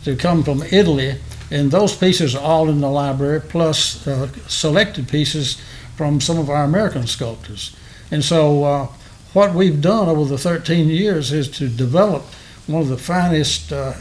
to 0.04 0.16
come 0.16 0.44
from 0.44 0.62
Italy, 0.64 1.16
and 1.54 1.70
those 1.70 1.96
pieces 1.96 2.36
are 2.36 2.42
all 2.42 2.68
in 2.68 2.82
the 2.82 2.90
library, 2.90 3.40
plus 3.40 4.08
uh, 4.08 4.28
selected 4.48 5.08
pieces 5.08 5.62
from 5.96 6.20
some 6.20 6.40
of 6.40 6.50
our 6.50 6.64
American 6.64 7.06
sculptors. 7.06 7.76
And 8.10 8.26
so, 8.26 8.64
uh, 8.64 8.88
what 9.34 9.54
we've 9.54 9.80
done 9.80 10.10
over 10.10 10.26
the 10.26 10.38
13 10.38 10.90
years 10.90 11.32
is 11.32 11.48
to 11.58 11.70
develop 11.70 12.24
one 12.66 12.82
of 12.82 12.88
the 12.88 12.98
finest 12.98 13.72
uh, 13.72 13.94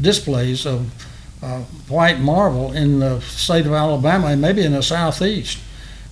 displays 0.00 0.64
of 0.64 0.90
uh, 1.42 1.60
white 1.88 2.20
marble 2.20 2.72
in 2.72 3.00
the 3.00 3.20
state 3.20 3.66
of 3.66 3.72
Alabama 3.72 4.28
and 4.28 4.40
maybe 4.40 4.62
in 4.62 4.72
the 4.72 4.82
southeast. 4.82 5.58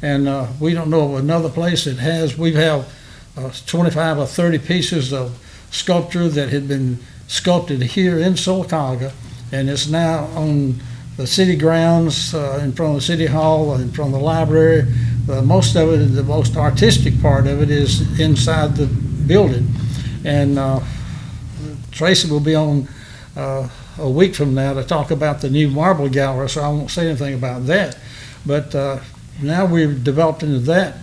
And 0.03 0.29
uh, 0.29 0.49
we 0.61 0.75
don't 0.75 0.91
know 0.91 1.15
of 1.15 1.21
another 1.21 1.49
place 1.49 1.85
that 1.85 1.97
has, 1.97 2.37
we 2.37 2.53
have 2.53 2.87
uh, 3.35 3.51
25 3.67 4.19
or 4.19 4.27
30 4.27 4.59
pieces 4.59 5.13
of 5.13 5.39
sculpture 5.71 6.29
that 6.29 6.51
had 6.51 6.69
been 6.69 6.99
sculpted 7.29 7.83
here 7.83 8.19
in 8.19 8.35
Sylacauga, 8.35 9.13
and 9.53 9.69
it's 9.69 9.89
now 9.89 10.25
on 10.35 10.75
the 11.17 11.27
city 11.27 11.57
grounds 11.57 12.35
uh, 12.35 12.61
in 12.63 12.73
front 12.73 12.91
of 12.91 12.97
the 12.97 13.07
city 13.07 13.27
hall, 13.27 13.75
in 13.77 13.91
front 13.91 14.15
of 14.15 14.21
the 14.21 14.25
library. 14.25 14.85
Uh, 15.31 15.43
most 15.43 15.75
of 15.75 15.89
it, 15.89 16.15
the 16.15 16.23
most 16.23 16.57
artistic 16.57 17.21
part 17.21 17.47
of 17.47 17.61
it, 17.63 17.71
is 17.71 18.21
inside 18.21 18.77
the 18.77 18.87
building, 18.87 19.67
and 20.25 20.59
uh, 20.59 20.81
Tracy 21.91 22.31
will 22.31 22.41
be 22.41 22.55
on 22.55 22.87
uh, 23.37 23.69
a 23.99 24.09
week 24.09 24.35
from 24.35 24.55
now 24.55 24.75
to 24.75 24.85
talk 24.85 25.11
about 25.11 25.41
the 25.41 25.49
new 25.49 25.71
marble 25.71 26.09
gallery, 26.09 26.49
so 26.49 26.63
I 26.63 26.69
won't 26.69 26.91
say 26.91 27.09
anything 27.09 27.35
about 27.35 27.67
that. 27.67 27.99
But 28.45 28.75
uh, 28.75 29.01
now 29.43 29.65
we've 29.67 30.05
developed 30.05 30.43
into 30.43 30.59
that, 30.61 30.97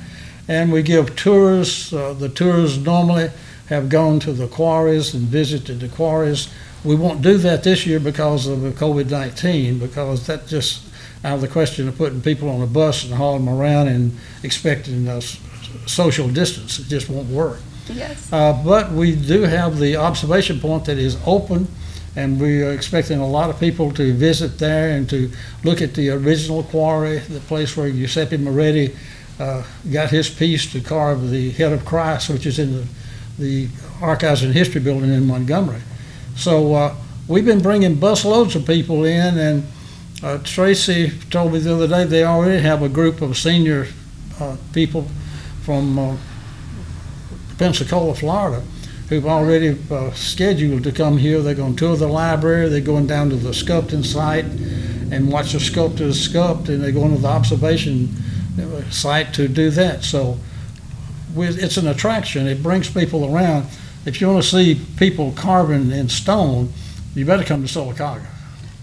and 0.48 0.72
we 0.72 0.84
give 0.84 1.16
tours. 1.16 1.92
Uh, 1.92 2.14
the 2.14 2.30
tours 2.30 2.78
normally 2.78 3.32
have 3.70 3.90
gone 3.90 4.20
to 4.20 4.32
the 4.32 4.48
quarries 4.48 5.14
and 5.14 5.24
visited 5.24 5.80
the 5.80 5.90
quarries. 5.90 6.50
We 6.84 6.96
won't 6.96 7.22
do 7.22 7.38
that 7.38 7.64
this 7.64 7.86
year 7.86 8.00
because 8.00 8.48
of 8.48 8.62
the 8.62 8.72
COVID-19, 8.72 9.80
because 9.80 10.28
that 10.28 10.48
just 10.48 10.82
out 11.24 11.36
of 11.36 11.42
the 11.42 11.48
question 11.48 11.88
of 11.88 11.98
putting 11.98 12.22
people 12.22 12.50
on 12.50 12.62
a 12.62 12.68
bus 12.68 13.06
and 13.06 13.14
hauling 13.14 13.46
them 13.46 13.54
around 13.54 13.88
and 13.88 14.18
expecting 14.44 15.08
a 15.08 15.18
s- 15.18 15.40
social 15.86 16.28
distance. 16.28 16.80
It 16.80 16.88
just 16.88 17.10
won't 17.10 17.30
work. 17.30 17.60
Yes. 17.88 18.32
Uh, 18.32 18.54
But 18.64 18.92
we 18.92 19.16
do 19.16 19.44
have 19.44 19.80
the 19.80 19.96
observation 19.96 20.60
point 20.60 20.86
that 20.86 20.98
is 20.98 21.16
open, 21.26 21.68
and 22.18 22.40
we 22.42 22.62
are 22.64 22.72
expecting 22.74 23.20
a 23.20 23.28
lot 23.28 23.50
of 23.50 23.60
people 23.60 23.92
to 23.94 24.14
visit 24.14 24.60
there 24.60 24.90
and 24.98 25.10
to 25.10 25.32
look 25.64 25.82
at 25.82 25.94
the 25.94 26.10
original 26.10 26.64
quarry, 26.64 27.20
the 27.20 27.40
place 27.40 27.78
where 27.78 27.90
Giuseppe 27.90 28.38
Moretti 28.38 28.94
uh, 29.40 29.64
got 29.92 30.10
his 30.12 30.30
piece 30.30 30.70
to 30.74 30.82
carve 30.82 31.30
the 31.30 31.52
head 31.52 31.72
of 31.72 31.86
Christ, 31.86 32.30
which 32.30 32.46
is 32.46 32.60
in 32.60 32.74
the, 32.76 32.86
the 33.40 33.68
Archives 34.02 34.44
and 34.44 34.54
History 34.54 34.82
Building 34.82 35.10
in 35.14 35.26
Montgomery. 35.26 35.82
So 36.36 36.74
uh, 36.74 36.96
we've 37.28 37.46
been 37.46 37.62
bringing 37.62 37.96
busloads 37.96 38.56
of 38.56 38.66
people 38.66 39.04
in, 39.06 39.38
and 39.38 39.64
uh, 40.24 40.40
Tracy 40.44 41.12
told 41.30 41.54
me 41.54 41.60
the 41.60 41.74
other 41.74 41.88
day 41.88 42.06
they 42.06 42.24
already 42.24 42.62
have 42.62 42.82
a 42.82 42.90
group 42.90 43.22
of 43.22 43.38
senior 43.38 43.88
uh, 44.40 44.58
people 44.74 45.08
from 45.62 46.00
uh, 46.00 46.18
Pensacola, 47.58 48.16
Florida, 48.16 48.64
who've 49.10 49.26
already 49.26 49.78
uh, 49.92 50.12
scheduled 50.12 50.84
to 50.84 50.92
come 50.92 51.18
here. 51.18 51.42
They're 51.42 51.56
going 51.56 51.76
to 51.76 51.80
tour 51.80 51.96
the 51.96 52.08
library. 52.08 52.70
They're 52.70 52.82
going 52.82 53.08
down 53.08 53.30
to 53.30 53.36
the 53.36 53.52
sculpting 53.52 54.06
site 54.06 54.46
and 54.46 55.32
watch 55.32 55.54
the 55.54 55.60
sculptors 55.60 56.28
sculpt, 56.28 56.70
and 56.70 56.84
they're 56.84 56.92
going 56.92 57.16
to 57.16 57.22
the 57.22 57.28
observation 57.28 58.16
uh, 58.60 58.90
site 58.90 59.34
to 59.36 59.48
do 59.48 59.70
that. 59.72 60.04
So 60.04 60.40
it's 61.36 61.78
an 61.78 61.88
attraction. 61.88 62.48
It 62.48 62.64
brings 62.64 62.90
people 62.90 63.34
around. 63.34 63.68
If 64.06 64.20
you 64.20 64.28
want 64.28 64.44
to 64.44 64.50
see 64.50 64.82
people 64.98 65.32
carving 65.36 65.92
in 65.92 66.10
stone, 66.10 66.74
you 67.16 67.26
better 67.26 67.44
come 67.44 67.66
to 67.66 67.72
Sylacauga. 67.72 68.26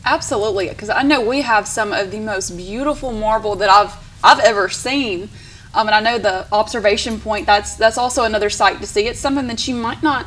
Absolutely, 0.05 0.69
because 0.71 0.89
I 0.89 1.03
know 1.03 1.21
we 1.21 1.43
have 1.43 1.69
some 1.69 1.93
of 1.93 2.11
the 2.11 2.21
most 2.21 2.57
beautiful 2.57 3.13
marble 3.13 3.57
that 3.57 3.69
I've 3.69 3.95
I've 4.23 4.41
ever 4.41 4.69
seen. 4.69 5.29
Um, 5.73 5.87
and 5.87 5.95
I 5.95 6.01
know 6.01 6.19
the 6.19 6.47
observation 6.53 7.21
point. 7.21 7.47
That's 7.47 7.77
that's 7.77 7.99
also 7.99 8.25
another 8.25 8.51
sight 8.51 8.81
to 8.81 8.87
see. 8.87 9.07
It's 9.07 9.21
something 9.21 9.47
that 9.49 9.69
you 9.69 9.75
might 9.75 10.03
not 10.03 10.27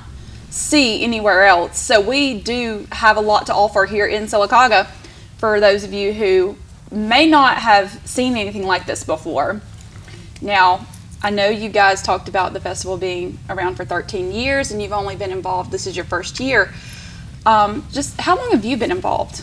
see 0.49 1.03
anywhere 1.03 1.45
else. 1.45 1.79
So 1.79 1.99
we 1.99 2.39
do 2.39 2.87
have 2.91 3.17
a 3.17 3.21
lot 3.21 3.47
to 3.47 3.53
offer 3.53 3.85
here 3.85 4.05
in 4.05 4.25
Sylacauga 4.25 4.87
for 5.37 5.59
those 5.59 5.83
of 5.83 5.91
you 5.91 6.13
who 6.13 6.55
may 6.91 7.27
not 7.27 7.57
have 7.57 7.99
seen 8.07 8.37
anything 8.37 8.65
like 8.65 8.85
this 8.85 9.03
before. 9.03 9.61
Now, 10.41 10.85
I 11.25 11.29
know 11.29 11.47
you 11.47 11.69
guys 11.69 12.01
talked 12.01 12.27
about 12.27 12.51
the 12.51 12.59
festival 12.59 12.97
being 12.97 13.39
around 13.49 13.75
for 13.75 13.85
13 13.85 14.33
years, 14.33 14.71
and 14.71 14.81
you've 14.81 14.91
only 14.91 15.15
been 15.15 15.31
involved. 15.31 15.71
This 15.71 15.87
is 15.87 15.95
your 15.95 16.03
first 16.05 16.37
year. 16.41 16.73
Um, 17.45 17.85
just 17.93 18.19
how 18.19 18.35
long 18.35 18.51
have 18.51 18.65
you 18.65 18.75
been 18.75 18.91
involved? 18.91 19.41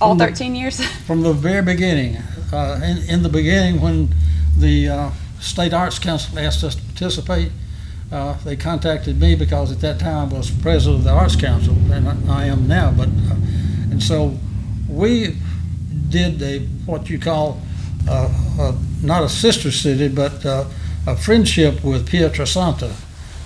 All 0.00 0.10
From 0.12 0.18
the- 0.18 0.26
13 0.26 0.54
years? 0.54 0.82
from 1.06 1.20
the 1.22 1.34
very 1.34 1.62
beginning. 1.62 2.16
Uh, 2.50 2.80
in, 2.82 2.98
in 3.10 3.22
the 3.22 3.28
beginning, 3.28 3.82
when 3.82 4.08
the 4.56 4.88
uh, 4.88 5.10
State 5.38 5.74
Arts 5.74 5.98
Council 5.98 6.38
asked 6.38 6.64
us 6.64 6.74
to 6.74 6.82
participate, 6.82 7.52
uh, 8.10 8.38
they 8.42 8.56
contacted 8.56 9.20
me 9.20 9.34
because 9.34 9.70
at 9.70 9.80
that 9.80 9.98
time 10.00 10.32
I 10.32 10.38
was 10.38 10.50
president 10.50 11.00
of 11.00 11.04
the 11.04 11.10
Arts 11.10 11.36
Council, 11.36 11.74
and 11.92 12.08
I 12.08 12.42
I 12.42 12.44
am 12.46 12.66
now. 12.66 12.90
But 12.90 13.08
uh, 13.08 13.34
and 13.90 14.02
so 14.02 14.38
we 14.88 15.36
did 16.08 16.40
a 16.40 16.60
what 16.86 17.10
you 17.10 17.18
call 17.18 17.60
uh, 18.08 18.32
uh, 18.58 18.72
not 19.02 19.24
a 19.24 19.28
sister 19.28 19.70
city, 19.70 20.08
but 20.08 20.44
uh, 20.46 20.64
a 21.06 21.16
friendship 21.16 21.82
with 21.82 22.08
Pietrasanta, 22.08 22.94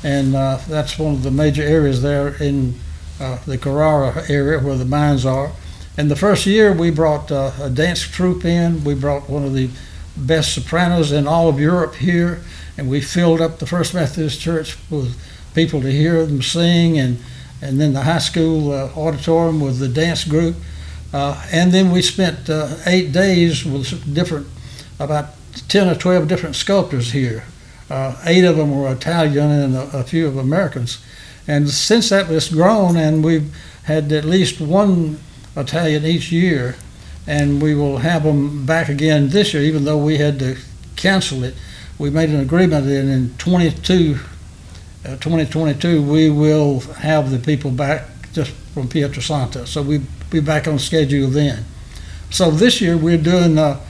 and 0.02 0.34
uh, 0.34 0.58
that's 0.68 0.98
one 0.98 1.14
of 1.14 1.22
the 1.22 1.30
major 1.30 1.62
areas 1.62 2.02
there 2.02 2.28
in 2.42 2.74
uh, 3.20 3.38
the 3.46 3.58
Carrara 3.58 4.24
area 4.28 4.58
where 4.58 4.76
the 4.76 4.84
mines 4.84 5.24
are. 5.24 5.52
And 5.96 6.10
the 6.10 6.16
first 6.16 6.46
year, 6.46 6.72
we 6.72 6.90
brought 6.90 7.30
uh, 7.30 7.52
a 7.60 7.70
dance 7.70 8.00
troupe 8.02 8.44
in. 8.44 8.82
We 8.82 8.94
brought 8.94 9.28
one 9.28 9.44
of 9.44 9.52
the 9.52 9.68
best 10.16 10.54
sopranos 10.54 11.12
in 11.12 11.26
all 11.26 11.48
of 11.48 11.60
Europe 11.60 11.96
here, 11.96 12.40
and 12.76 12.88
we 12.88 13.00
filled 13.00 13.40
up 13.40 13.58
the 13.58 13.66
First 13.66 13.94
Methodist 13.94 14.40
Church 14.40 14.76
with 14.90 15.16
people 15.54 15.82
to 15.82 15.92
hear 15.92 16.24
them 16.26 16.42
sing, 16.42 16.98
and 16.98 17.18
and 17.62 17.80
then 17.80 17.92
the 17.92 18.02
high 18.02 18.18
school 18.18 18.72
uh, 18.72 18.90
auditorium 18.96 19.60
with 19.60 19.78
the 19.78 19.88
dance 19.88 20.24
group. 20.24 20.56
Uh, 21.12 21.40
and 21.52 21.72
then 21.72 21.92
we 21.92 22.02
spent 22.02 22.50
uh, 22.50 22.74
eight 22.86 23.12
days 23.12 23.64
with 23.64 24.14
different, 24.14 24.46
about 24.98 25.26
10 25.68 25.88
or 25.88 25.94
12 25.94 26.28
different 26.28 26.56
sculptors 26.56 27.12
here. 27.12 27.44
Uh, 27.90 28.16
eight 28.24 28.44
of 28.44 28.56
them 28.56 28.74
were 28.74 28.90
Italian 28.90 29.50
and 29.50 29.74
a, 29.74 29.98
a 29.98 30.02
few 30.02 30.26
of 30.26 30.36
Americans. 30.36 31.04
And 31.46 31.68
since 31.68 32.08
that 32.10 32.28
was 32.28 32.48
grown, 32.48 32.96
and 32.96 33.24
we've 33.24 33.54
had 33.84 34.10
at 34.12 34.24
least 34.24 34.60
one 34.60 35.18
Italian 35.56 36.04
each 36.04 36.32
year, 36.32 36.76
and 37.26 37.60
we 37.60 37.74
will 37.74 37.98
have 37.98 38.24
them 38.24 38.64
back 38.64 38.88
again 38.88 39.28
this 39.28 39.52
year, 39.54 39.62
even 39.62 39.84
though 39.84 39.98
we 39.98 40.18
had 40.18 40.38
to 40.38 40.56
cancel 40.96 41.44
it. 41.44 41.54
We 41.98 42.10
made 42.10 42.30
an 42.30 42.40
agreement 42.40 42.86
that 42.86 43.04
in 43.04 43.34
22, 43.38 44.18
uh, 45.04 45.16
2022, 45.16 46.02
we 46.02 46.30
will 46.30 46.80
have 46.80 47.30
the 47.30 47.38
people 47.38 47.70
back 47.70 48.06
just 48.32 48.50
from 48.50 48.88
Pietrasanta. 48.88 49.66
So 49.66 49.82
we'll 49.82 50.02
be 50.30 50.40
back 50.40 50.66
on 50.66 50.78
schedule 50.78 51.28
then. 51.28 51.64
So 52.30 52.50
this 52.50 52.80
year, 52.80 52.96
we're 52.96 53.18
doing 53.18 53.58
uh, 53.58 53.80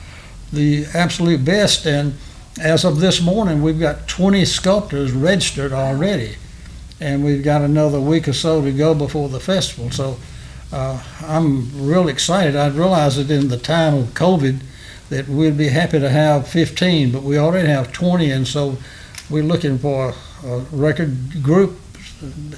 the 0.52 0.86
absolute 0.94 1.44
best, 1.44 1.86
and 1.86 2.14
as 2.60 2.84
of 2.84 3.00
this 3.00 3.22
morning, 3.22 3.62
we've 3.62 3.80
got 3.80 4.06
20 4.06 4.44
sculptors 4.44 5.12
registered 5.12 5.72
already, 5.72 6.36
and 7.00 7.24
we've 7.24 7.42
got 7.42 7.62
another 7.62 8.00
week 8.00 8.28
or 8.28 8.32
so 8.32 8.62
to 8.62 8.70
go 8.70 8.94
before 8.94 9.28
the 9.28 9.40
festival. 9.40 9.90
So 9.90 10.18
uh, 10.72 11.02
I'm 11.22 11.86
real 11.86 12.08
excited. 12.08 12.54
I'd 12.54 12.74
realized 12.74 13.18
that 13.18 13.30
in 13.30 13.48
the 13.48 13.56
time 13.56 13.94
of 13.94 14.06
COVID 14.08 14.60
that 15.08 15.28
we'd 15.28 15.58
be 15.58 15.68
happy 15.68 16.00
to 16.00 16.08
have 16.08 16.46
15, 16.48 17.12
but 17.12 17.22
we 17.22 17.38
already 17.38 17.68
have 17.68 17.92
20, 17.92 18.30
and 18.30 18.46
so 18.46 18.76
we're 19.30 19.42
looking 19.42 19.78
for 19.78 20.14
a, 20.44 20.46
a 20.46 20.58
record 20.70 21.42
group 21.42 21.78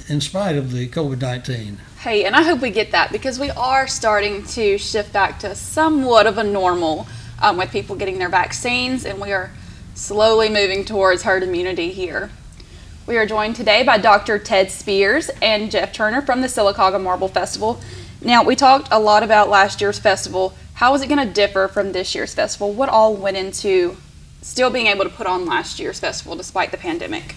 in 0.09 0.21
spite 0.21 0.55
of 0.55 0.71
the 0.71 0.87
COVID-19. 0.89 1.77
Hey, 1.99 2.25
and 2.25 2.35
I 2.35 2.43
hope 2.43 2.61
we 2.61 2.69
get 2.69 2.91
that 2.91 3.11
because 3.11 3.39
we 3.39 3.49
are 3.51 3.87
starting 3.87 4.43
to 4.47 4.77
shift 4.77 5.11
back 5.11 5.39
to 5.39 5.55
somewhat 5.55 6.27
of 6.27 6.37
a 6.37 6.43
normal 6.43 7.07
um, 7.41 7.57
with 7.57 7.71
people 7.71 7.95
getting 7.95 8.19
their 8.19 8.29
vaccines, 8.29 9.05
and 9.05 9.19
we 9.19 9.31
are 9.31 9.51
slowly 9.93 10.49
moving 10.49 10.85
towards 10.85 11.23
herd 11.23 11.43
immunity 11.43 11.91
here. 11.91 12.29
We 13.07 13.17
are 13.17 13.25
joined 13.25 13.55
today 13.55 13.83
by 13.83 13.97
Dr. 13.97 14.39
Ted 14.39 14.71
Spears 14.71 15.29
and 15.41 15.69
Jeff 15.69 15.93
Turner 15.93 16.21
from 16.21 16.41
the 16.41 16.47
Sylacauga 16.47 17.01
Marble 17.01 17.27
Festival. 17.27 17.79
Now, 18.21 18.43
we 18.43 18.55
talked 18.55 18.87
a 18.91 18.99
lot 18.99 19.21
about 19.21 19.49
last 19.49 19.79
year's 19.79 19.99
festival. 19.99 20.55
How 20.75 20.93
is 20.95 21.01
it 21.01 21.07
going 21.07 21.25
to 21.25 21.31
differ 21.31 21.67
from 21.67 21.91
this 21.91 22.15
year's 22.15 22.33
festival? 22.33 22.73
What 22.73 22.89
all 22.89 23.15
went 23.15 23.37
into 23.37 23.97
still 24.41 24.69
being 24.69 24.87
able 24.87 25.03
to 25.03 25.09
put 25.09 25.27
on 25.27 25.45
last 25.45 25.79
year's 25.79 25.99
festival 25.99 26.35
despite 26.35 26.71
the 26.71 26.77
pandemic? 26.77 27.35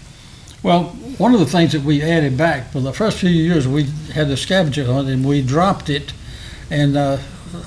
Well, 0.63 0.85
one 1.19 1.35
of 1.35 1.41
the 1.41 1.47
things 1.47 1.73
that 1.73 1.83
we 1.83 2.03
added 2.03 2.37
back 2.37 2.73
for 2.73 2.81
the 2.81 2.93
first 2.93 3.19
few 3.19 3.31
years, 3.31 3.69
we 3.69 3.85
had 4.13 4.29
the 4.29 4.37
scavenger 4.37 4.85
hunt 4.87 5.09
and 5.09 5.25
we 5.25 5.41
dropped 5.41 5.89
it. 5.89 6.13
And 6.71 6.97
uh, 6.97 7.19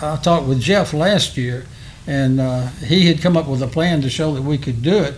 I 0.02 0.18
talked 0.18 0.48
with 0.48 0.60
Jeff 0.60 0.94
last 0.94 1.38
year, 1.38 1.66
and 2.08 2.40
uh, 2.40 2.68
he 2.68 3.08
had 3.08 3.22
come 3.22 3.38
up 3.38 3.48
with 3.48 3.62
a 3.62 3.68
plan 3.68 4.02
to 4.02 4.10
show 4.10 4.34
that 4.34 4.42
we 4.42 4.58
could 4.58 4.82
do 4.82 5.04
it, 5.04 5.16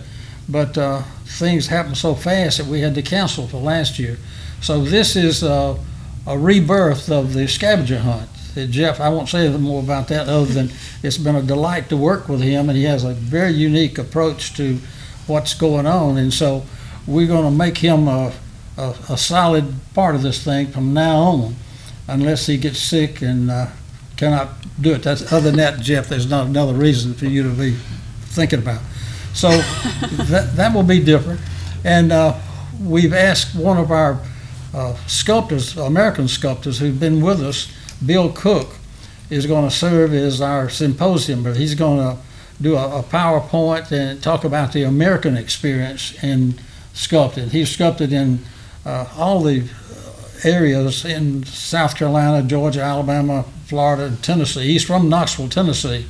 but 0.48 0.76
uh, 0.76 1.02
things 1.24 1.66
happened 1.66 1.96
so 1.96 2.14
fast 2.14 2.58
that 2.58 2.66
we 2.66 2.80
had 2.80 2.94
to 2.94 3.02
cancel 3.02 3.46
for 3.46 3.58
last 3.60 3.98
year. 3.98 4.18
So 4.60 4.82
this 4.82 5.16
is 5.16 5.42
uh, 5.42 5.78
a 6.26 6.38
rebirth 6.38 7.10
of 7.10 7.32
the 7.32 7.48
scavenger 7.48 7.98
hunt. 7.98 8.28
Uh, 8.56 8.66
Jeff, 8.66 9.00
I 9.00 9.08
won't 9.08 9.28
say 9.28 9.48
more 9.56 9.82
about 9.82 10.08
that 10.08 10.28
other 10.28 10.46
than 10.46 10.70
it's 11.02 11.18
been 11.18 11.36
a 11.36 11.42
delight 11.42 11.88
to 11.88 11.96
work 11.96 12.28
with 12.28 12.40
him, 12.40 12.68
and 12.68 12.78
he 12.78 12.84
has 12.84 13.04
a 13.04 13.14
very 13.14 13.52
unique 13.52 13.98
approach 13.98 14.54
to 14.56 14.78
what's 15.26 15.54
going 15.54 15.86
on. 15.86 16.18
And 16.18 16.32
so 16.32 16.64
we're 17.06 17.26
going 17.26 17.44
to 17.44 17.50
make 17.50 17.78
him 17.78 18.08
a, 18.08 18.32
a, 18.76 18.94
a 19.10 19.18
solid 19.18 19.74
part 19.94 20.14
of 20.14 20.22
this 20.22 20.42
thing 20.44 20.68
from 20.68 20.94
now 20.94 21.16
on, 21.16 21.56
unless 22.06 22.46
he 22.46 22.56
gets 22.56 22.78
sick 22.78 23.22
and 23.22 23.50
uh, 23.50 23.66
cannot 24.16 24.50
do 24.80 24.92
it. 24.92 25.02
That's 25.02 25.32
other 25.32 25.50
than 25.50 25.56
that, 25.56 25.80
Jeff. 25.80 26.08
There's 26.08 26.28
not 26.28 26.46
another 26.46 26.74
reason 26.74 27.14
for 27.14 27.26
you 27.26 27.42
to 27.42 27.48
be 27.50 27.72
thinking 28.26 28.60
about. 28.60 28.80
So 29.32 29.48
that 30.28 30.52
that 30.56 30.74
will 30.74 30.82
be 30.82 31.02
different, 31.02 31.40
and 31.84 32.12
uh, 32.12 32.38
we've 32.80 33.12
asked 33.12 33.54
one 33.56 33.78
of 33.78 33.90
our 33.90 34.20
uh, 34.72 34.94
sculptors, 35.06 35.76
American 35.76 36.28
sculptors 36.28 36.78
who've 36.78 36.98
been 36.98 37.20
with 37.20 37.40
us. 37.40 37.72
Bill 38.04 38.30
Cook 38.32 38.68
is 39.30 39.46
going 39.46 39.68
to 39.68 39.74
serve 39.74 40.12
as 40.12 40.40
our 40.40 40.68
symposium, 40.68 41.42
but 41.42 41.56
he's 41.56 41.74
going 41.74 41.98
to 41.98 42.20
do 42.60 42.76
a, 42.76 43.00
a 43.00 43.02
PowerPoint 43.02 43.90
and 43.92 44.22
talk 44.22 44.44
about 44.44 44.72
the 44.72 44.82
American 44.82 45.36
experience 45.36 46.22
in 46.22 46.54
sculpting. 46.92 47.50
He's 47.50 47.70
sculpted 47.70 48.12
in 48.12 48.40
uh, 48.84 49.06
all 49.16 49.42
the 49.42 49.68
areas 50.44 51.04
in 51.04 51.44
South 51.44 51.96
Carolina, 51.96 52.46
Georgia, 52.46 52.82
Alabama, 52.82 53.44
Florida, 53.66 54.04
and 54.04 54.22
Tennessee. 54.22 54.64
He's 54.64 54.84
from 54.84 55.08
Knoxville, 55.08 55.48
Tennessee, 55.48 56.06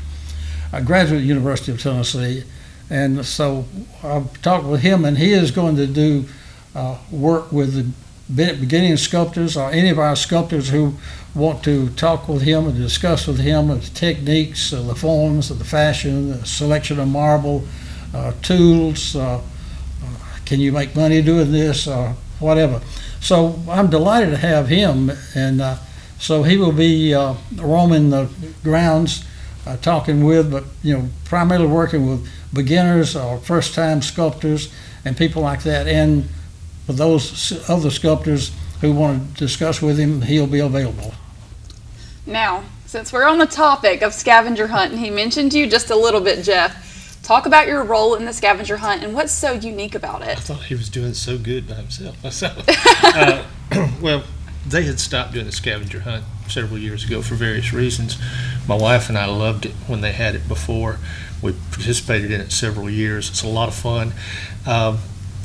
a 0.72 0.82
graduate 0.82 1.22
University 1.22 1.72
of 1.72 1.80
Tennessee. 1.80 2.44
And 2.90 3.24
so 3.24 3.64
I've 4.02 4.40
talked 4.42 4.66
with 4.66 4.80
him, 4.80 5.04
and 5.04 5.18
he 5.18 5.32
is 5.32 5.50
going 5.50 5.76
to 5.76 5.86
do 5.86 6.26
uh, 6.74 6.98
work 7.10 7.50
with 7.52 7.74
the 7.74 8.54
beginning 8.54 8.96
sculptors 8.96 9.56
or 9.56 9.70
any 9.70 9.90
of 9.90 9.98
our 9.98 10.16
sculptors 10.16 10.70
who 10.70 10.94
want 11.34 11.62
to 11.64 11.90
talk 11.90 12.28
with 12.28 12.42
him 12.42 12.66
and 12.66 12.76
discuss 12.76 13.26
with 13.26 13.38
him 13.38 13.68
the 13.68 13.80
techniques, 13.80 14.72
uh, 14.72 14.82
the 14.82 14.94
forms, 14.94 15.48
the 15.48 15.64
fashion, 15.64 16.30
the 16.30 16.46
selection 16.46 16.98
of 16.98 17.08
marble, 17.08 17.64
uh, 18.14 18.32
tools. 18.42 19.16
Uh, 19.16 19.40
can 20.44 20.60
you 20.60 20.72
make 20.72 20.94
money 20.94 21.22
doing 21.22 21.52
this 21.52 21.86
or 21.86 22.14
whatever? 22.38 22.80
So 23.20 23.58
I'm 23.68 23.88
delighted 23.88 24.30
to 24.30 24.36
have 24.36 24.68
him, 24.68 25.10
and 25.34 25.60
uh, 25.60 25.76
so 26.24 26.42
he 26.42 26.56
will 26.56 26.72
be 26.72 27.12
uh, 27.12 27.34
roaming 27.56 28.08
the 28.08 28.30
grounds, 28.62 29.26
uh, 29.66 29.76
talking 29.76 30.24
with, 30.24 30.50
but 30.50 30.64
you 30.82 30.96
know, 30.96 31.08
primarily 31.26 31.66
working 31.66 32.08
with 32.08 32.26
beginners 32.54 33.14
or 33.14 33.36
first-time 33.36 34.00
sculptors 34.00 34.72
and 35.04 35.18
people 35.18 35.42
like 35.42 35.64
that, 35.64 35.86
and 35.86 36.24
for 36.86 36.94
those 36.94 37.68
other 37.68 37.90
sculptors 37.90 38.52
who 38.80 38.94
want 38.94 39.34
to 39.34 39.38
discuss 39.38 39.82
with 39.82 39.98
him, 39.98 40.22
he'll 40.22 40.46
be 40.46 40.60
available. 40.60 41.12
Now, 42.24 42.64
since 42.86 43.12
we're 43.12 43.28
on 43.28 43.36
the 43.36 43.44
topic 43.46 44.00
of 44.00 44.14
scavenger 44.14 44.68
hunt, 44.68 44.92
and 44.92 45.00
he 45.00 45.10
mentioned 45.10 45.52
you 45.52 45.66
just 45.66 45.90
a 45.90 45.96
little 45.96 46.22
bit, 46.22 46.42
Jeff. 46.42 46.80
Talk 47.22 47.44
about 47.44 47.66
your 47.66 47.82
role 47.84 48.14
in 48.14 48.24
the 48.24 48.32
scavenger 48.32 48.78
hunt 48.78 49.02
and 49.02 49.14
what's 49.14 49.32
so 49.32 49.52
unique 49.52 49.94
about 49.94 50.22
it. 50.22 50.38
I 50.38 50.40
thought 50.40 50.62
he 50.64 50.74
was 50.74 50.88
doing 50.88 51.12
so 51.12 51.36
good 51.36 51.68
by 51.68 51.74
himself. 51.74 52.16
uh, 53.04 53.44
well, 54.00 54.24
they 54.66 54.84
had 54.84 55.00
stopped 55.00 55.32
doing 55.32 55.46
the 55.46 55.52
scavenger 55.52 56.00
hunt 56.00 56.24
several 56.48 56.78
years 56.78 57.04
ago 57.04 57.22
for 57.22 57.34
various 57.34 57.72
reasons. 57.72 58.18
My 58.66 58.76
wife 58.76 59.08
and 59.08 59.18
I 59.18 59.26
loved 59.26 59.66
it 59.66 59.72
when 59.86 60.00
they 60.00 60.12
had 60.12 60.34
it 60.34 60.48
before. 60.48 60.98
We 61.42 61.52
participated 61.70 62.30
in 62.30 62.40
it 62.40 62.52
several 62.52 62.88
years. 62.88 63.28
It's 63.28 63.42
a 63.42 63.48
lot 63.48 63.68
of 63.68 63.74
fun. 63.74 64.12
Um, 64.66 64.98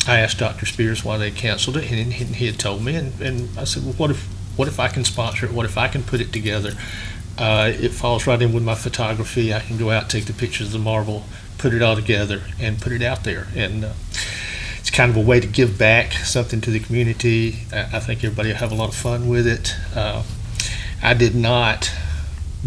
I 0.07 0.19
asked 0.19 0.39
Dr. 0.39 0.65
Spears 0.65 1.03
why 1.03 1.17
they 1.17 1.31
canceled 1.31 1.77
it, 1.77 1.91
and 1.91 2.13
he 2.13 2.45
had 2.45 2.57
told 2.57 2.83
me. 2.83 2.95
And, 2.95 3.19
and 3.21 3.59
I 3.59 3.65
said, 3.65 3.83
"Well, 3.83 3.93
what 3.93 4.11
if 4.11 4.27
what 4.55 4.67
if 4.67 4.79
I 4.79 4.87
can 4.87 5.03
sponsor 5.05 5.45
it? 5.45 5.51
What 5.51 5.65
if 5.65 5.77
I 5.77 5.87
can 5.87 6.03
put 6.03 6.21
it 6.21 6.33
together? 6.33 6.73
Uh, 7.37 7.71
it 7.73 7.91
falls 7.91 8.27
right 8.27 8.41
in 8.41 8.51
with 8.51 8.63
my 8.63 8.75
photography. 8.75 9.53
I 9.53 9.61
can 9.61 9.77
go 9.77 9.91
out, 9.91 10.09
take 10.09 10.25
the 10.25 10.33
pictures 10.33 10.67
of 10.67 10.73
the 10.73 10.79
marble, 10.79 11.23
put 11.57 11.73
it 11.73 11.81
all 11.81 11.95
together 11.95 12.41
and 12.59 12.81
put 12.81 12.91
it 12.91 13.01
out 13.01 13.23
there. 13.23 13.47
And 13.55 13.85
uh, 13.85 13.93
it's 14.89 14.97
kind 14.97 15.11
of 15.11 15.17
a 15.17 15.21
way 15.21 15.39
to 15.39 15.45
give 15.45 15.77
back 15.77 16.13
something 16.13 16.61
to 16.61 16.71
the 16.71 16.79
community. 16.79 17.59
I, 17.71 17.99
think 17.99 18.23
everybody 18.23 18.49
will 18.49 18.55
have 18.55 18.71
a 18.71 18.75
lot 18.75 18.89
of 18.89 18.95
fun 18.95 19.29
with 19.29 19.45
it. 19.45 19.75
Uh, 19.95 20.23
I 21.03 21.13
did 21.13 21.35
not 21.35 21.91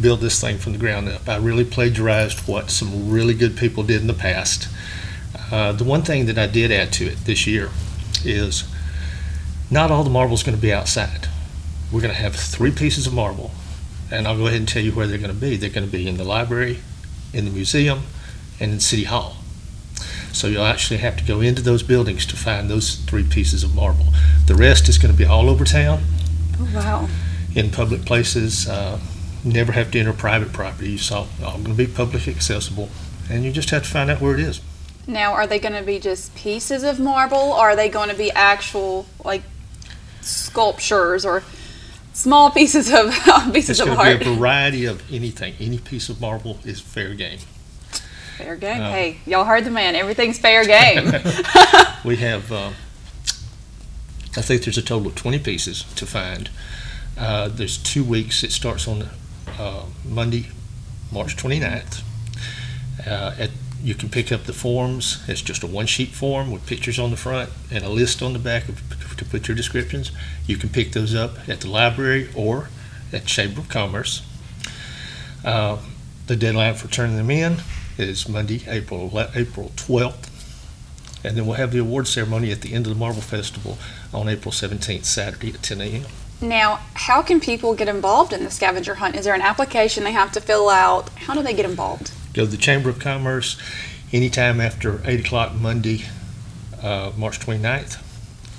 build 0.01 0.21
this 0.21 0.41
thing 0.41 0.59
from 0.59 0.73
the 0.73 0.79
ground 0.79 1.09
up. 1.09 1.29
I 1.29 1.39
really 1.39 1.65
plagiarized 1.65 2.47
what 2.47 2.71
some 2.71 3.11
really 3.11 3.35
good 3.35 3.57
people 3.57 3.83
did 3.83 4.03
in 4.03 4.07
the 4.07 4.15
past. 4.15 4.69
Uh, 5.51 5.73
the 5.73 5.83
one 5.83 6.03
thing 6.03 6.27
that 6.27 6.39
I 6.39 6.47
did 6.47 6.71
add 6.71 6.93
to 6.93 7.07
it 7.07 7.17
this 7.25 7.45
year 7.45 7.71
is 8.25 8.73
not 9.69 9.91
all 9.91 10.05
the 10.05 10.11
marble 10.11 10.35
is 10.35 10.45
going 10.45 10.57
to 10.57 10.63
be 10.63 10.73
outside. 10.73 11.27
We're 11.91 12.03
going 12.03 12.15
to 12.15 12.21
have 12.21 12.37
three 12.37 12.71
pieces 12.71 13.05
of 13.09 13.13
marble, 13.13 13.51
and 14.13 14.29
I'll 14.29 14.39
go 14.39 14.47
ahead 14.47 14.61
and 14.61 14.69
tell 14.69 14.83
you 14.83 14.93
where 14.93 15.09
they're 15.09 15.19
going 15.19 15.35
to 15.35 15.41
be. 15.41 15.57
They're 15.57 15.71
going 15.71 15.87
to 15.87 15.93
be 15.93 16.07
in 16.07 16.19
the 16.19 16.25
library, 16.25 16.79
in 17.33 17.47
the 17.47 17.51
museum, 17.51 18.05
and 18.61 18.71
in 18.71 18.79
City 18.79 19.05
Hall. 19.05 19.42
So 20.33 20.47
you'll 20.47 20.65
actually 20.65 20.99
have 20.99 21.17
to 21.19 21.25
go 21.25 21.41
into 21.41 21.63
those 21.63 21.83
buildings 21.83 22.27
to 22.27 22.37
find 22.37 22.71
those 22.71 22.97
three 22.97 23.25
pieces 23.25 23.63
of 23.63 23.75
marble. 23.75 24.07
The 24.47 24.55
rest 24.55 24.89
is 24.89 24.99
going 24.99 25.13
to 25.13 25.19
be 25.19 25.27
all 25.27 25.51
over 25.51 25.65
town. 25.65 26.03
Oh, 26.59 26.71
wow. 26.75 27.09
In 27.55 27.71
public 27.71 28.05
places. 28.05 28.69
Uh, 28.69 28.99
never 29.45 29.73
have 29.73 29.91
to 29.91 30.01
enter 30.01 30.13
private 30.13 30.53
property. 30.53 30.95
It's 30.95 31.11
all, 31.11 31.29
all 31.45 31.59
going 31.59 31.65
to 31.65 31.75
be 31.75 31.87
public 31.87 32.29
accessible. 32.29 32.89
And 33.31 33.45
you 33.45 33.53
just 33.53 33.71
have 33.71 33.85
to 33.85 33.89
find 33.89 34.11
out 34.11 34.21
where 34.21 34.35
it 34.35 34.41
is. 34.41 34.61
Now, 35.07 35.33
are 35.33 35.47
they 35.47 35.59
going 35.59 35.75
to 35.75 35.83
be 35.83 35.99
just 35.99 36.35
pieces 36.35 36.85
of 36.85 37.01
marble, 37.01 37.39
or 37.39 37.71
are 37.71 37.77
they 37.77 37.89
going 37.89 38.09
to 38.09 38.15
be 38.15 38.31
actual, 38.31 39.07
like, 39.25 39.43
sculptures 40.21 41.25
or 41.27 41.43
small 42.13 42.51
pieces 42.51 42.93
of 42.93 43.13
pieces 43.53 43.81
it's 43.81 43.81
of 43.81 43.89
art? 43.99 44.09
It's 44.09 44.15
going 44.15 44.19
to 44.19 44.25
be 44.25 44.31
a 44.31 44.35
variety 44.37 44.85
of 44.85 45.03
anything. 45.13 45.55
Any 45.59 45.79
piece 45.79 46.09
of 46.09 46.21
marble 46.21 46.59
is 46.65 46.81
fair 46.81 47.15
game. 47.15 47.41
Fair 48.43 48.57
game. 48.57 48.81
hey, 48.81 49.17
y'all 49.25 49.45
heard 49.45 49.65
the 49.65 49.71
man. 49.71 49.95
Everything's 49.95 50.39
fair 50.39 50.65
game. 50.65 51.05
we 52.05 52.17
have, 52.17 52.51
uh, 52.51 52.71
I 54.37 54.43
think 54.43 54.65
there's 54.65 54.79
a 54.79 54.83
total 54.83 55.09
of 55.09 55.15
20 55.15 55.39
pieces 55.39 55.85
to 55.95 56.07
find. 56.07 56.51
Uh, 57.17 57.49
there's 57.49 57.79
two 57.79 58.03
weeks. 58.03 58.43
It 58.43 58.51
starts 58.51 58.89
on 58.89 59.09
uh, 59.59 59.85
Monday, 60.05 60.49
March 61.13 61.37
29th. 61.37 62.03
Uh, 63.07 63.35
at, 63.39 63.51
you 63.81 63.95
can 63.95 64.09
pick 64.09 64.33
up 64.33 64.45
the 64.45 64.53
forms. 64.53 65.23
It's 65.29 65.43
just 65.43 65.63
a 65.63 65.69
one 65.69 65.87
sheet 65.87 66.11
form 66.11 66.51
with 66.51 66.67
pictures 66.67 66.99
on 66.99 67.11
the 67.11 67.17
front 67.17 67.51
and 67.71 67.85
a 67.85 67.89
list 67.89 68.23
on 68.23 68.33
the 68.33 68.39
back 68.41 68.69
of, 68.69 68.83
to 69.17 69.25
put 69.25 69.47
your 69.47 69.57
descriptions. 69.57 70.11
You 70.47 70.57
can 70.57 70.69
pick 70.69 70.93
those 70.93 71.15
up 71.15 71.49
at 71.49 71.61
the 71.61 71.69
library 71.69 72.29
or 72.35 72.71
at 73.13 73.27
Chamber 73.27 73.61
of 73.61 73.69
Commerce. 73.69 74.27
Uh, 75.45 75.79
the 76.27 76.37
deadline 76.37 76.75
for 76.75 76.89
turning 76.89 77.17
them 77.17 77.31
in 77.31 77.59
is 78.03 78.29
Monday, 78.29 78.63
April 78.67 79.11
April 79.35 79.73
12th. 79.77 80.29
And 81.25 81.37
then 81.37 81.47
we'll 81.47 81.57
have 81.57 81.71
the 81.71 81.79
award 81.79 82.09
ceremony 82.09 82.51
at 82.51 82.63
the 82.63 82.75
end 82.75 82.87
of 82.87 82.93
the 82.93 82.99
Marble 82.99 83.21
Festival 83.21 83.79
on 84.13 84.29
April 84.29 84.53
17th, 84.53 85.05
Saturday 85.05 85.51
at 85.51 85.63
10 85.63 85.81
a.m. 85.81 86.05
Now, 86.41 86.81
how 86.95 87.23
can 87.23 87.39
people 87.39 87.75
get 87.75 87.89
involved 87.89 88.33
in 88.33 88.43
the 88.43 88.51
scavenger 88.51 88.97
hunt? 88.97 89.15
Is 89.15 89.25
there 89.25 89.35
an 89.35 89.43
application 89.43 90.03
they 90.03 90.13
have 90.13 90.33
to 90.33 90.41
fill 90.41 90.69
out? 90.69 91.09
How 91.11 91.35
do 91.35 91.43
they 91.43 91.55
get 91.55 91.65
involved? 91.65 92.11
Go 92.35 92.45
to 92.45 92.51
the 92.51 92.57
Chamber 92.57 92.91
of 92.91 92.99
Commerce 92.99 93.57
anytime 94.13 94.61
after 94.61 95.01
8 95.05 95.21
o'clock 95.21 95.55
Monday, 95.55 96.05
uh, 96.83 97.13
March 97.17 97.39
29th, 97.39 98.03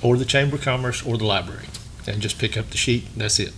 or 0.02 0.16
the 0.16 0.24
Chamber 0.24 0.56
of 0.56 0.62
Commerce 0.62 1.04
or 1.04 1.18
the 1.18 1.26
library, 1.26 1.66
and 2.06 2.22
just 2.22 2.38
pick 2.38 2.56
up 2.56 2.70
the 2.70 2.78
sheet. 2.78 3.06
That's 3.14 3.38
it. 3.38 3.52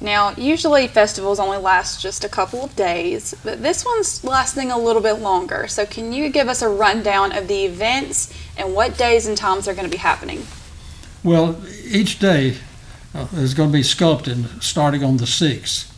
Now, 0.00 0.32
usually 0.36 0.88
festivals 0.88 1.40
only 1.40 1.56
last 1.56 2.02
just 2.02 2.22
a 2.22 2.28
couple 2.28 2.62
of 2.64 2.76
days, 2.76 3.34
but 3.42 3.62
this 3.62 3.84
one's 3.84 4.22
lasting 4.22 4.70
a 4.70 4.78
little 4.78 5.00
bit 5.00 5.14
longer. 5.14 5.66
So, 5.68 5.86
can 5.86 6.12
you 6.12 6.28
give 6.28 6.48
us 6.48 6.60
a 6.60 6.68
rundown 6.68 7.32
of 7.36 7.48
the 7.48 7.64
events 7.64 8.32
and 8.58 8.74
what 8.74 8.98
days 8.98 9.26
and 9.26 9.36
times 9.36 9.66
are 9.66 9.74
going 9.74 9.86
to 9.86 9.90
be 9.90 9.96
happening? 9.96 10.46
Well, 11.24 11.56
each 11.84 12.18
day 12.18 12.58
uh, 13.14 13.26
is 13.34 13.54
going 13.54 13.70
to 13.70 13.72
be 13.72 13.82
sculpting 13.82 14.62
starting 14.62 15.02
on 15.02 15.16
the 15.16 15.24
6th, 15.24 15.90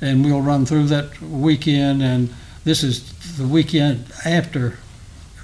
and 0.00 0.24
we'll 0.24 0.40
run 0.40 0.64
through 0.64 0.86
that 0.86 1.20
weekend, 1.20 2.02
and 2.02 2.34
this 2.64 2.82
is 2.82 3.36
the 3.36 3.46
weekend 3.46 4.06
after 4.24 4.78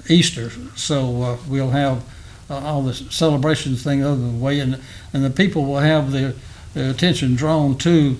Easter, 0.09 0.51
so 0.77 1.23
uh, 1.23 1.37
we'll 1.47 1.71
have 1.71 2.03
uh, 2.49 2.57
all 2.57 2.83
the 2.83 2.95
celebrations 2.95 3.85
thing 3.85 4.03
over 4.03 4.23
the 4.23 4.39
way, 4.39 4.61
and, 4.61 4.81
and 5.13 5.23
the 5.23 5.31
people 5.31 5.67
will 5.67 5.81
have 5.81 6.11
their 6.11 6.33
the 6.33 6.41
attention 6.79 7.35
drawn 7.35 7.77
to 7.79 8.17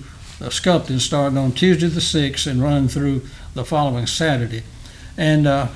sculpting 0.47 0.99
starting 0.99 1.37
on 1.37 1.51
Tuesday 1.51 1.87
the 1.87 1.99
6th 1.99 2.47
and 2.47 2.61
running 2.61 2.87
through 2.87 3.21
the 3.53 3.65
following 3.65 4.07
Saturday. 4.07 4.63
And 5.17 5.45
uh, 5.47 5.67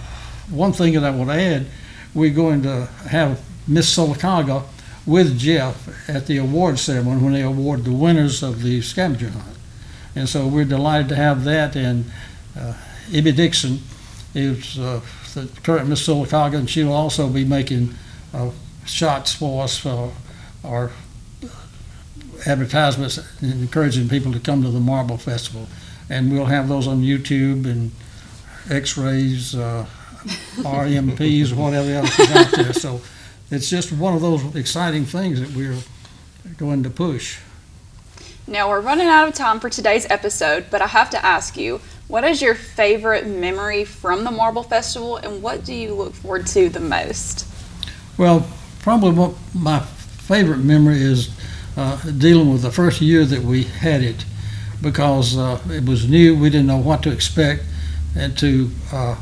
one 0.50 0.72
thing 0.72 0.94
that 0.94 1.04
I 1.04 1.12
would 1.12 1.30
add, 1.30 1.68
we're 2.14 2.34
going 2.34 2.62
to 2.64 2.86
have 3.10 3.42
Miss 3.68 3.94
Sylacauga 3.96 4.64
with 5.06 5.38
Jeff 5.38 6.10
at 6.10 6.28
the 6.28 6.38
award 6.38 6.80
ceremony 6.80 7.22
when 7.22 7.34
they 7.34 7.42
award 7.42 7.84
the 7.84 7.92
winners 7.92 8.42
of 8.42 8.62
the 8.62 8.82
scavenger 8.82 9.30
hunt. 9.30 9.58
And 10.16 10.30
so 10.30 10.48
we're 10.48 10.66
delighted 10.66 11.10
to 11.10 11.16
have 11.16 11.44
that. 11.44 11.76
And 11.76 12.06
uh, 12.58 12.76
Ibby 13.10 13.36
Dixon 13.36 13.80
is 14.34 14.80
uh, 14.80 15.02
the 15.34 15.50
current 15.64 15.90
Miss 15.90 16.08
Sylacauga, 16.08 16.56
and 16.56 16.70
she 16.70 16.84
will 16.84 16.94
also 16.94 17.28
be 17.28 17.44
making 17.44 17.96
uh, 18.34 18.52
shots 18.86 19.34
for 19.34 19.64
us 19.64 19.78
for 19.78 20.14
our 20.64 20.92
advertisements 22.46 23.20
encouraging 23.42 24.10
people 24.10 24.32
to 24.34 24.40
come 24.40 24.64
to 24.64 24.70
the 24.70 24.80
Marble 24.80 25.18
Festival. 25.18 25.68
And 26.10 26.32
we'll 26.32 26.46
have 26.46 26.68
those 26.68 26.88
on 26.88 27.02
YouTube 27.02 27.66
and 27.66 27.92
X-rays, 28.70 29.56
uh, 29.56 29.86
RMPs, 30.58 31.54
whatever 31.54 31.90
else 31.90 32.20
is 32.20 32.32
out 32.32 32.52
there. 32.52 32.74
So 32.74 33.02
it's 33.52 33.70
just 33.70 33.92
one 33.92 34.14
of 34.14 34.22
those 34.22 34.56
exciting 34.56 35.06
things 35.06 35.40
that 35.40 35.52
we're 35.52 35.78
going 36.58 36.84
to 36.84 36.90
push. 36.90 37.40
Now 38.46 38.70
we're 38.70 38.82
running 38.82 39.08
out 39.08 39.28
of 39.28 39.34
time 39.34 39.60
for 39.60 39.70
today's 39.70 40.06
episode, 40.10 40.66
but 40.70 40.82
I 40.82 40.88
have 40.88 41.10
to 41.12 41.26
ask 41.26 41.56
you, 41.56 41.80
what 42.10 42.26
is 42.26 42.42
your 42.42 42.56
favorite 42.56 43.26
memory 43.26 43.86
from 43.86 44.26
the 44.26 44.32
Marble 44.32 44.64
Festival, 44.64 45.16
and 45.16 45.42
what 45.42 45.64
do 45.64 45.74
you 45.74 45.94
look 45.94 46.14
forward 46.14 46.46
to 46.48 46.68
the 46.68 46.82
most? 46.82 47.48
Well, 48.18 48.46
probably 48.82 49.12
what 49.12 49.36
my 49.54 49.80
favorite 49.80 50.60
memory 50.60 51.02
is 51.02 51.30
dealing 51.76 52.52
with 52.52 52.62
the 52.62 52.72
first 52.72 53.02
year 53.02 53.26
that 53.26 53.42
we 53.42 53.64
had 53.64 54.02
it 54.02 54.26
because 54.84 55.38
uh, 55.38 55.60
it 55.70 55.86
was 55.86 56.08
new. 56.08 56.36
We 56.38 56.50
didn't 56.50 56.68
know 56.68 56.78
what 56.78 57.02
to 57.04 57.12
expect, 57.12 57.64
and 58.16 58.38
to 58.38 58.70
uh, 58.92 59.16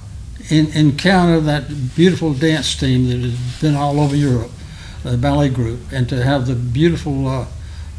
in, 0.50 0.68
encounter 0.74 1.40
that 1.40 1.96
beautiful 1.96 2.34
dance 2.34 2.76
team 2.76 3.08
that 3.08 3.20
has 3.20 3.62
been 3.62 3.76
all 3.76 4.00
over 4.00 4.16
Europe, 4.16 4.52
the 5.04 5.18
ballet 5.18 5.50
group, 5.50 5.80
and 5.92 6.10
to 6.10 6.22
have 6.24 6.48
the 6.48 6.56
beautiful 6.56 7.28
uh, 7.28 7.46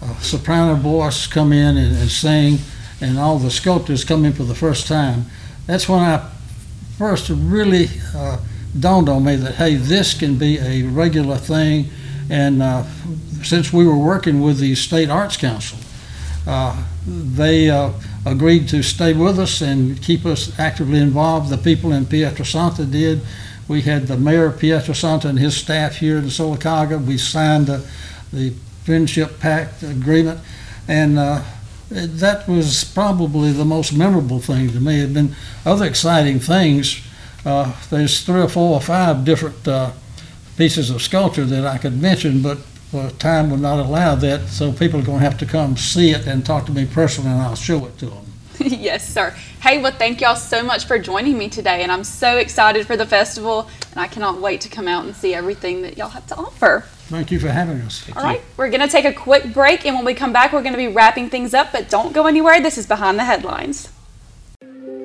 uh, 0.03 0.19
soprano 0.19 0.75
voice 0.75 1.27
come 1.27 1.53
in 1.53 1.77
and, 1.77 1.97
and 1.97 2.11
sing, 2.11 2.59
and 3.01 3.19
all 3.19 3.39
the 3.39 3.51
sculptors 3.51 4.05
come 4.05 4.25
in 4.25 4.33
for 4.33 4.45
the 4.45 4.55
first 4.55 4.87
time. 4.87 5.25
That's 5.67 5.89
when 5.89 6.01
I 6.01 6.29
first 6.99 7.31
really 7.31 7.87
uh, 8.15 8.39
dawned 8.79 9.09
on 9.09 9.25
me 9.25 9.37
that 9.37 9.55
hey, 9.55 9.77
this 9.77 10.15
can 10.15 10.37
be 10.37 10.59
a 10.59 10.83
regular 10.83 11.37
thing, 11.37 11.87
and 12.31 12.63
uh, 12.63 12.85
since 13.43 13.73
we 13.73 13.87
were 13.87 13.99
working 13.99 14.41
with 14.41 14.59
the 14.59 14.75
state 14.75 15.11
arts 15.11 15.37
council, 15.37 15.79
uh, 16.47 16.85
they 17.07 17.71
uh, 17.71 17.91
agreed 18.25 18.69
to 18.69 18.83
stay 18.83 19.13
with 19.13 19.39
us 19.39 19.61
and 19.61 20.01
keep 20.03 20.25
us 20.25 20.59
actively 20.59 20.99
involved. 20.99 21.51
The 21.51 21.59
people 21.59 21.93
in 21.93 22.07
Pietrasanta 22.07 22.91
did. 22.91 23.21
We 23.69 23.83
had 23.83 24.07
the 24.07 24.17
mayor 24.17 24.47
of 24.47 24.61
Pietrasanta 24.61 25.27
and 25.27 25.39
his 25.39 25.57
staff 25.57 25.97
here 25.97 26.19
in 26.19 26.25
Sylacauga. 26.25 27.05
We 27.05 27.19
signed 27.19 27.67
the, 27.67 27.87
the 28.33 28.53
friendship 28.85 29.39
pact 29.39 29.83
agreement, 29.83 30.41
and 30.89 31.19
uh, 31.19 31.43
that 31.91 32.49
was 32.49 32.85
probably 32.85 33.53
the 33.53 33.65
most 33.65 33.93
memorable 33.93 34.41
thing 34.41 34.71
to 34.71 34.81
me. 34.81 34.97
There 34.97 35.07
have 35.07 35.15
been 35.15 35.35
other 35.65 35.87
exciting 35.87 36.41
things. 36.41 37.01
Uh, 37.45 37.73
there's 37.91 38.25
three 38.25 38.41
or 38.41 38.49
four 38.49 38.75
or 38.75 38.81
five 38.81 39.25
different 39.25 39.67
uh, 39.67 39.93
pieces 40.57 40.91
of 40.91 41.03
sculpture 41.03 41.45
that 41.45 41.67
I 41.67 41.79
could 41.79 42.01
mention, 42.01 42.43
but 42.43 42.59
well, 42.93 43.11
time 43.11 43.51
would 43.51 43.61
not 43.61 43.79
allow 43.79 44.15
that, 44.17 44.49
so 44.49 44.71
people 44.71 45.01
are 45.01 45.05
going 45.05 45.21
to 45.21 45.25
have 45.25 45.39
to 45.39 45.47
come 45.47 45.77
see 45.77 46.11
it 46.11 46.27
and 46.27 46.45
talk 46.45 46.67
to 46.67 46.73
me 46.73 46.85
personally, 46.85 47.31
and 47.31 47.41
I'll 47.41 47.55
show 47.55 47.87
it 47.87 47.97
to 47.99 48.07
them. 48.07 48.27
yes, 48.59 49.09
sir. 49.09 49.31
Hey, 49.63 49.81
well, 49.81 49.93
thank 49.93 50.21
y'all 50.21 50.37
so 50.37 50.63
much 50.63 50.85
for 50.85 50.99
joining 50.99 51.39
me 51.39 51.49
today, 51.49 51.83
and 51.83 51.91
I'm 51.91 52.05
so 52.05 52.37
excited 52.37 52.87
for 52.87 52.97
the 52.97 53.07
festival, 53.07 53.69
and 53.93 54.01
I 54.01 54.09
cannot 54.09 54.41
wait 54.41 54.61
to 54.63 54.69
come 54.69 54.89
out 54.89 55.07
and 55.07 55.17
see 55.17 55.35
everything 55.35 55.83
that 55.83 55.97
y'all 55.97 56.11
have 56.11 56.27
to 56.29 56.37
offer. 56.37 56.85
Thank 57.07 57.31
you 57.31 57.41
for 57.41 57.49
having 57.49 57.81
us. 57.81 58.09
All 58.15 58.23
right, 58.23 58.43
we're 58.59 58.69
going 58.69 58.83
to 58.83 58.89
take 58.89 59.07
a 59.07 59.13
quick 59.13 59.55
break, 59.55 59.87
and 59.87 59.97
when 59.97 60.05
we 60.05 60.13
come 60.13 60.33
back, 60.33 60.53
we're 60.53 60.63
going 60.63 60.75
to 60.75 60.79
be 60.79 60.89
wrapping 60.89 61.31
things 61.31 61.55
up, 61.55 61.73
but 61.73 61.89
don't 61.89 62.13
go 62.13 62.27
anywhere. 62.27 62.61
This 62.61 62.77
is 62.77 62.87
Behind 62.87 63.19
the 63.19 63.25
Headlines. 63.25 63.89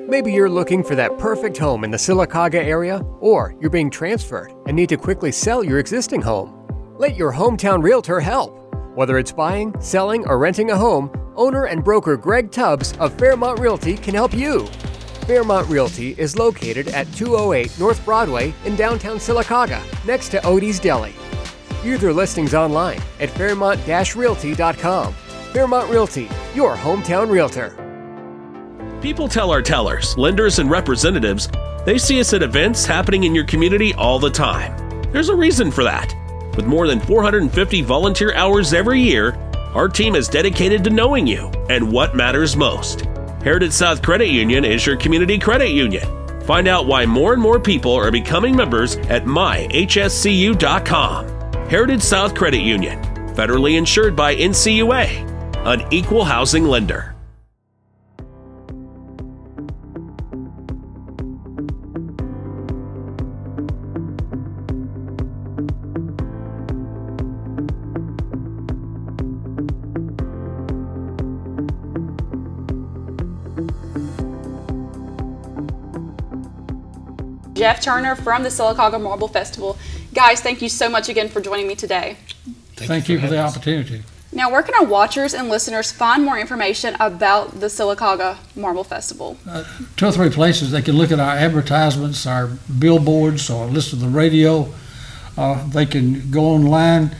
Maybe 0.08 0.32
you're 0.32 0.48
looking 0.48 0.82
for 0.82 0.94
that 0.94 1.18
perfect 1.18 1.58
home 1.58 1.84
in 1.84 1.90
the 1.90 1.98
Sylacauga 1.98 2.54
area, 2.54 3.00
or 3.20 3.54
you're 3.60 3.68
being 3.68 3.90
transferred 3.90 4.54
and 4.64 4.74
need 4.74 4.88
to 4.88 4.96
quickly 4.96 5.30
sell 5.30 5.62
your 5.62 5.78
existing 5.78 6.22
home. 6.22 6.66
Let 6.96 7.14
your 7.14 7.30
hometown 7.30 7.82
realtor 7.82 8.18
help. 8.18 8.74
Whether 8.94 9.18
it's 9.18 9.32
buying, 9.32 9.78
selling, 9.82 10.26
or 10.26 10.38
renting 10.38 10.70
a 10.70 10.78
home, 10.78 11.10
owner 11.36 11.66
and 11.66 11.84
broker 11.84 12.16
Greg 12.16 12.50
Tubbs 12.50 12.94
of 12.96 13.18
Fairmont 13.18 13.60
Realty 13.60 13.98
can 13.98 14.14
help 14.14 14.32
you. 14.32 14.64
Fairmont 15.26 15.68
Realty 15.68 16.14
is 16.16 16.38
located 16.38 16.88
at 16.88 17.12
208 17.12 17.78
North 17.78 18.02
Broadway 18.06 18.54
in 18.64 18.76
downtown 18.76 19.18
Sylacauga, 19.18 19.82
next 20.06 20.30
to 20.30 20.38
Odie's 20.38 20.80
Deli. 20.80 21.12
View 21.82 21.98
their 21.98 22.14
listings 22.14 22.54
online 22.54 23.02
at 23.20 23.28
fairmont-realty.com. 23.28 25.12
Fairmont 25.52 25.90
Realty, 25.90 26.30
your 26.54 26.76
hometown 26.76 27.28
realtor. 27.28 27.87
People 29.00 29.28
tell 29.28 29.50
our 29.50 29.62
tellers, 29.62 30.16
lenders, 30.18 30.58
and 30.58 30.70
representatives 30.70 31.48
they 31.88 31.96
see 31.96 32.20
us 32.20 32.34
at 32.34 32.42
events 32.42 32.84
happening 32.84 33.24
in 33.24 33.34
your 33.34 33.44
community 33.44 33.94
all 33.94 34.18
the 34.18 34.28
time. 34.28 34.76
There's 35.10 35.30
a 35.30 35.34
reason 35.34 35.70
for 35.70 35.84
that. 35.84 36.14
With 36.54 36.66
more 36.66 36.86
than 36.86 37.00
450 37.00 37.80
volunteer 37.80 38.34
hours 38.34 38.74
every 38.74 39.00
year, 39.00 39.34
our 39.72 39.88
team 39.88 40.14
is 40.14 40.28
dedicated 40.28 40.84
to 40.84 40.90
knowing 40.90 41.26
you 41.26 41.48
and 41.70 41.90
what 41.90 42.14
matters 42.14 42.56
most. 42.56 43.06
Heritage 43.42 43.72
South 43.72 44.02
Credit 44.02 44.28
Union 44.28 44.66
is 44.66 44.84
your 44.84 44.98
community 44.98 45.38
credit 45.38 45.70
union. 45.70 46.06
Find 46.42 46.68
out 46.68 46.86
why 46.86 47.06
more 47.06 47.32
and 47.32 47.40
more 47.40 47.58
people 47.58 47.94
are 47.94 48.10
becoming 48.10 48.54
members 48.54 48.96
at 48.96 49.24
myhscu.com. 49.24 49.78
Heritage 51.70 52.02
South 52.02 52.34
Credit 52.34 52.60
Union, 52.60 53.02
federally 53.34 53.78
insured 53.78 54.14
by 54.14 54.36
NCUA, 54.36 55.66
an 55.66 55.86
equal 55.90 56.24
housing 56.24 56.64
lender. 56.64 57.14
Jeff 77.58 77.80
Turner 77.80 78.14
from 78.14 78.44
the 78.44 78.50
Sylacauga 78.50 79.02
Marble 79.02 79.26
Festival. 79.26 79.76
Guys, 80.14 80.40
thank 80.40 80.62
you 80.62 80.68
so 80.68 80.88
much 80.88 81.08
again 81.08 81.28
for 81.28 81.40
joining 81.40 81.66
me 81.66 81.74
today. 81.74 82.16
Thank, 82.76 82.88
Thank 82.88 83.08
you, 83.08 83.16
you 83.16 83.20
for, 83.20 83.26
for 83.26 83.32
the 83.32 83.40
opportunity. 83.40 84.02
Now, 84.30 84.48
where 84.52 84.62
can 84.62 84.74
our 84.74 84.84
watchers 84.84 85.34
and 85.34 85.48
listeners 85.48 85.90
find 85.90 86.24
more 86.24 86.38
information 86.38 86.94
about 87.00 87.58
the 87.58 87.66
Sylacauga 87.66 88.36
Marble 88.54 88.84
Festival? 88.84 89.38
Uh, 89.48 89.64
two 89.96 90.06
or 90.06 90.12
three 90.12 90.30
places. 90.30 90.70
They 90.70 90.82
can 90.82 90.96
look 90.96 91.10
at 91.10 91.18
our 91.18 91.34
advertisements, 91.34 92.26
our 92.26 92.46
billboards, 92.78 93.50
or 93.50 93.66
listen 93.66 93.98
to 93.98 94.04
the 94.04 94.10
radio. 94.10 94.72
Uh, 95.36 95.66
they 95.70 95.86
can 95.86 96.30
go 96.30 96.44
online, 96.44 97.16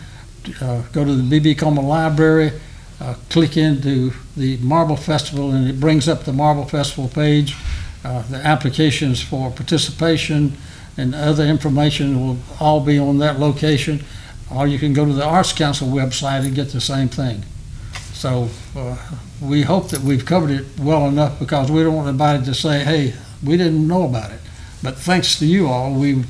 uh, 0.61 0.83
go 0.92 1.05
to 1.05 1.14
the 1.16 1.22
B.B. 1.24 1.57
Comer 1.57 1.83
Library, 1.83 2.53
uh, 3.01 3.14
click 3.29 3.57
into 3.57 4.12
the 4.37 4.57
Marble 4.59 4.96
Festival, 4.96 5.51
and 5.51 5.68
it 5.68 5.81
brings 5.81 6.09
up 6.09 6.24
the 6.24 6.33
Marble 6.33 6.64
Festival 6.64 7.09
page. 7.09 7.57
Uh, 8.04 8.22
the 8.28 8.37
applications 8.37 9.20
for 9.22 9.50
participation 9.50 10.56
and 10.96 11.14
other 11.14 11.44
information 11.44 12.20
will 12.20 12.38
all 12.61 12.80
be 12.80 12.98
on 12.98 13.18
that 13.18 13.38
location. 13.38 14.04
Or 14.50 14.66
you 14.66 14.78
can 14.78 14.92
go 14.92 15.04
to 15.04 15.12
the 15.12 15.24
Arts 15.24 15.52
Council 15.52 15.88
website 15.88 16.44
and 16.44 16.54
get 16.54 16.70
the 16.70 16.80
same 16.80 17.08
thing. 17.08 17.44
So 18.12 18.48
uh, 18.76 18.96
we 19.40 19.62
hope 19.62 19.90
that 19.90 20.00
we've 20.00 20.24
covered 20.24 20.50
it 20.50 20.66
well 20.80 21.06
enough 21.06 21.38
because 21.38 21.70
we 21.70 21.82
don't 21.82 21.94
want 21.94 22.08
anybody 22.08 22.44
to 22.44 22.54
say, 22.54 22.82
hey, 22.82 23.14
we 23.44 23.56
didn't 23.56 23.87
know 23.87 24.04
about 24.04 24.32
it. 24.32 24.40
But 24.82 24.96
thanks 24.96 25.38
to 25.38 25.46
you 25.46 25.68
all, 25.68 25.92
we 25.92 26.24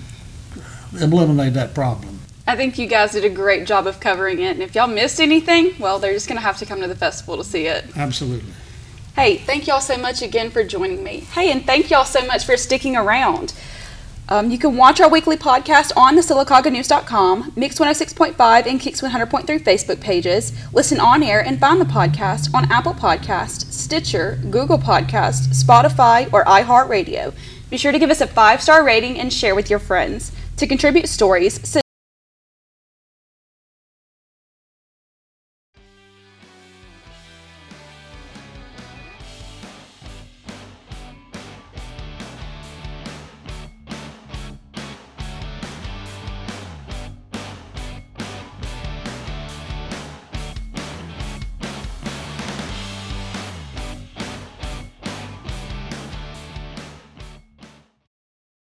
eliminated 1.00 1.54
that 1.54 1.74
problem. 1.74 2.18
I 2.46 2.57
think 2.57 2.78
you 2.78 2.87
guys 2.87 3.12
did 3.12 3.24
a 3.24 3.31
great 3.31 3.66
job 3.66 3.87
of 3.87 4.00
covering 4.00 4.40
it. 4.40 4.52
And 4.52 4.62
if 4.62 4.74
y'all 4.74 4.87
missed 4.88 5.20
anything, 5.20 5.74
well, 5.78 5.98
they're 5.98 6.14
just 6.14 6.28
going 6.28 6.38
to 6.38 6.42
have 6.42 6.57
to 6.59 6.66
come 6.66 6.81
to 6.81 6.88
the 6.88 6.96
festival 6.96 7.37
to 7.37 7.44
see 7.44 7.66
it. 7.66 7.85
Absolutely. 7.96 8.52
Hey, 9.18 9.37
thank 9.37 9.66
y'all 9.66 9.81
so 9.81 9.98
much 9.98 10.22
again 10.22 10.48
for 10.48 10.62
joining 10.62 11.02
me. 11.02 11.26
Hey, 11.33 11.50
and 11.50 11.66
thank 11.66 11.90
y'all 11.90 12.04
so 12.04 12.24
much 12.24 12.46
for 12.46 12.57
sticking 12.57 12.94
around. 12.94 13.52
Um, 14.28 14.52
you 14.52 14.59
can 14.59 14.76
watch 14.76 15.00
our 15.00 15.11
weekly 15.11 15.37
podcast 15.37 15.90
on 15.96 16.14
the 16.14 16.22
SylacaugaNews.com, 16.22 17.52
Mix 17.57 17.81
106.5 17.81 18.66
and 18.66 18.78
Kicks 18.78 19.00
100.3 19.00 19.44
Facebook 19.59 20.00
pages. 20.00 20.52
Listen 20.72 21.00
on 21.00 21.24
air 21.24 21.44
and 21.44 21.59
find 21.59 21.81
the 21.81 21.85
podcast 21.85 22.54
on 22.54 22.70
Apple 22.70 22.94
Podcast, 22.94 23.72
Stitcher, 23.72 24.38
Google 24.50 24.78
Podcast, 24.78 25.48
Spotify, 25.48 26.33
or 26.33 26.44
iHeartRadio. 26.44 27.35
Be 27.70 27.76
sure 27.76 27.90
to 27.90 27.98
give 27.98 28.11
us 28.11 28.20
a 28.20 28.26
five 28.28 28.62
star 28.62 28.85
rating 28.85 29.18
and 29.18 29.33
share 29.33 29.57
with 29.57 29.68
your 29.68 29.81
friends. 29.81 30.31
To 30.59 30.66
contribute 30.68 31.09
stories, 31.09 31.59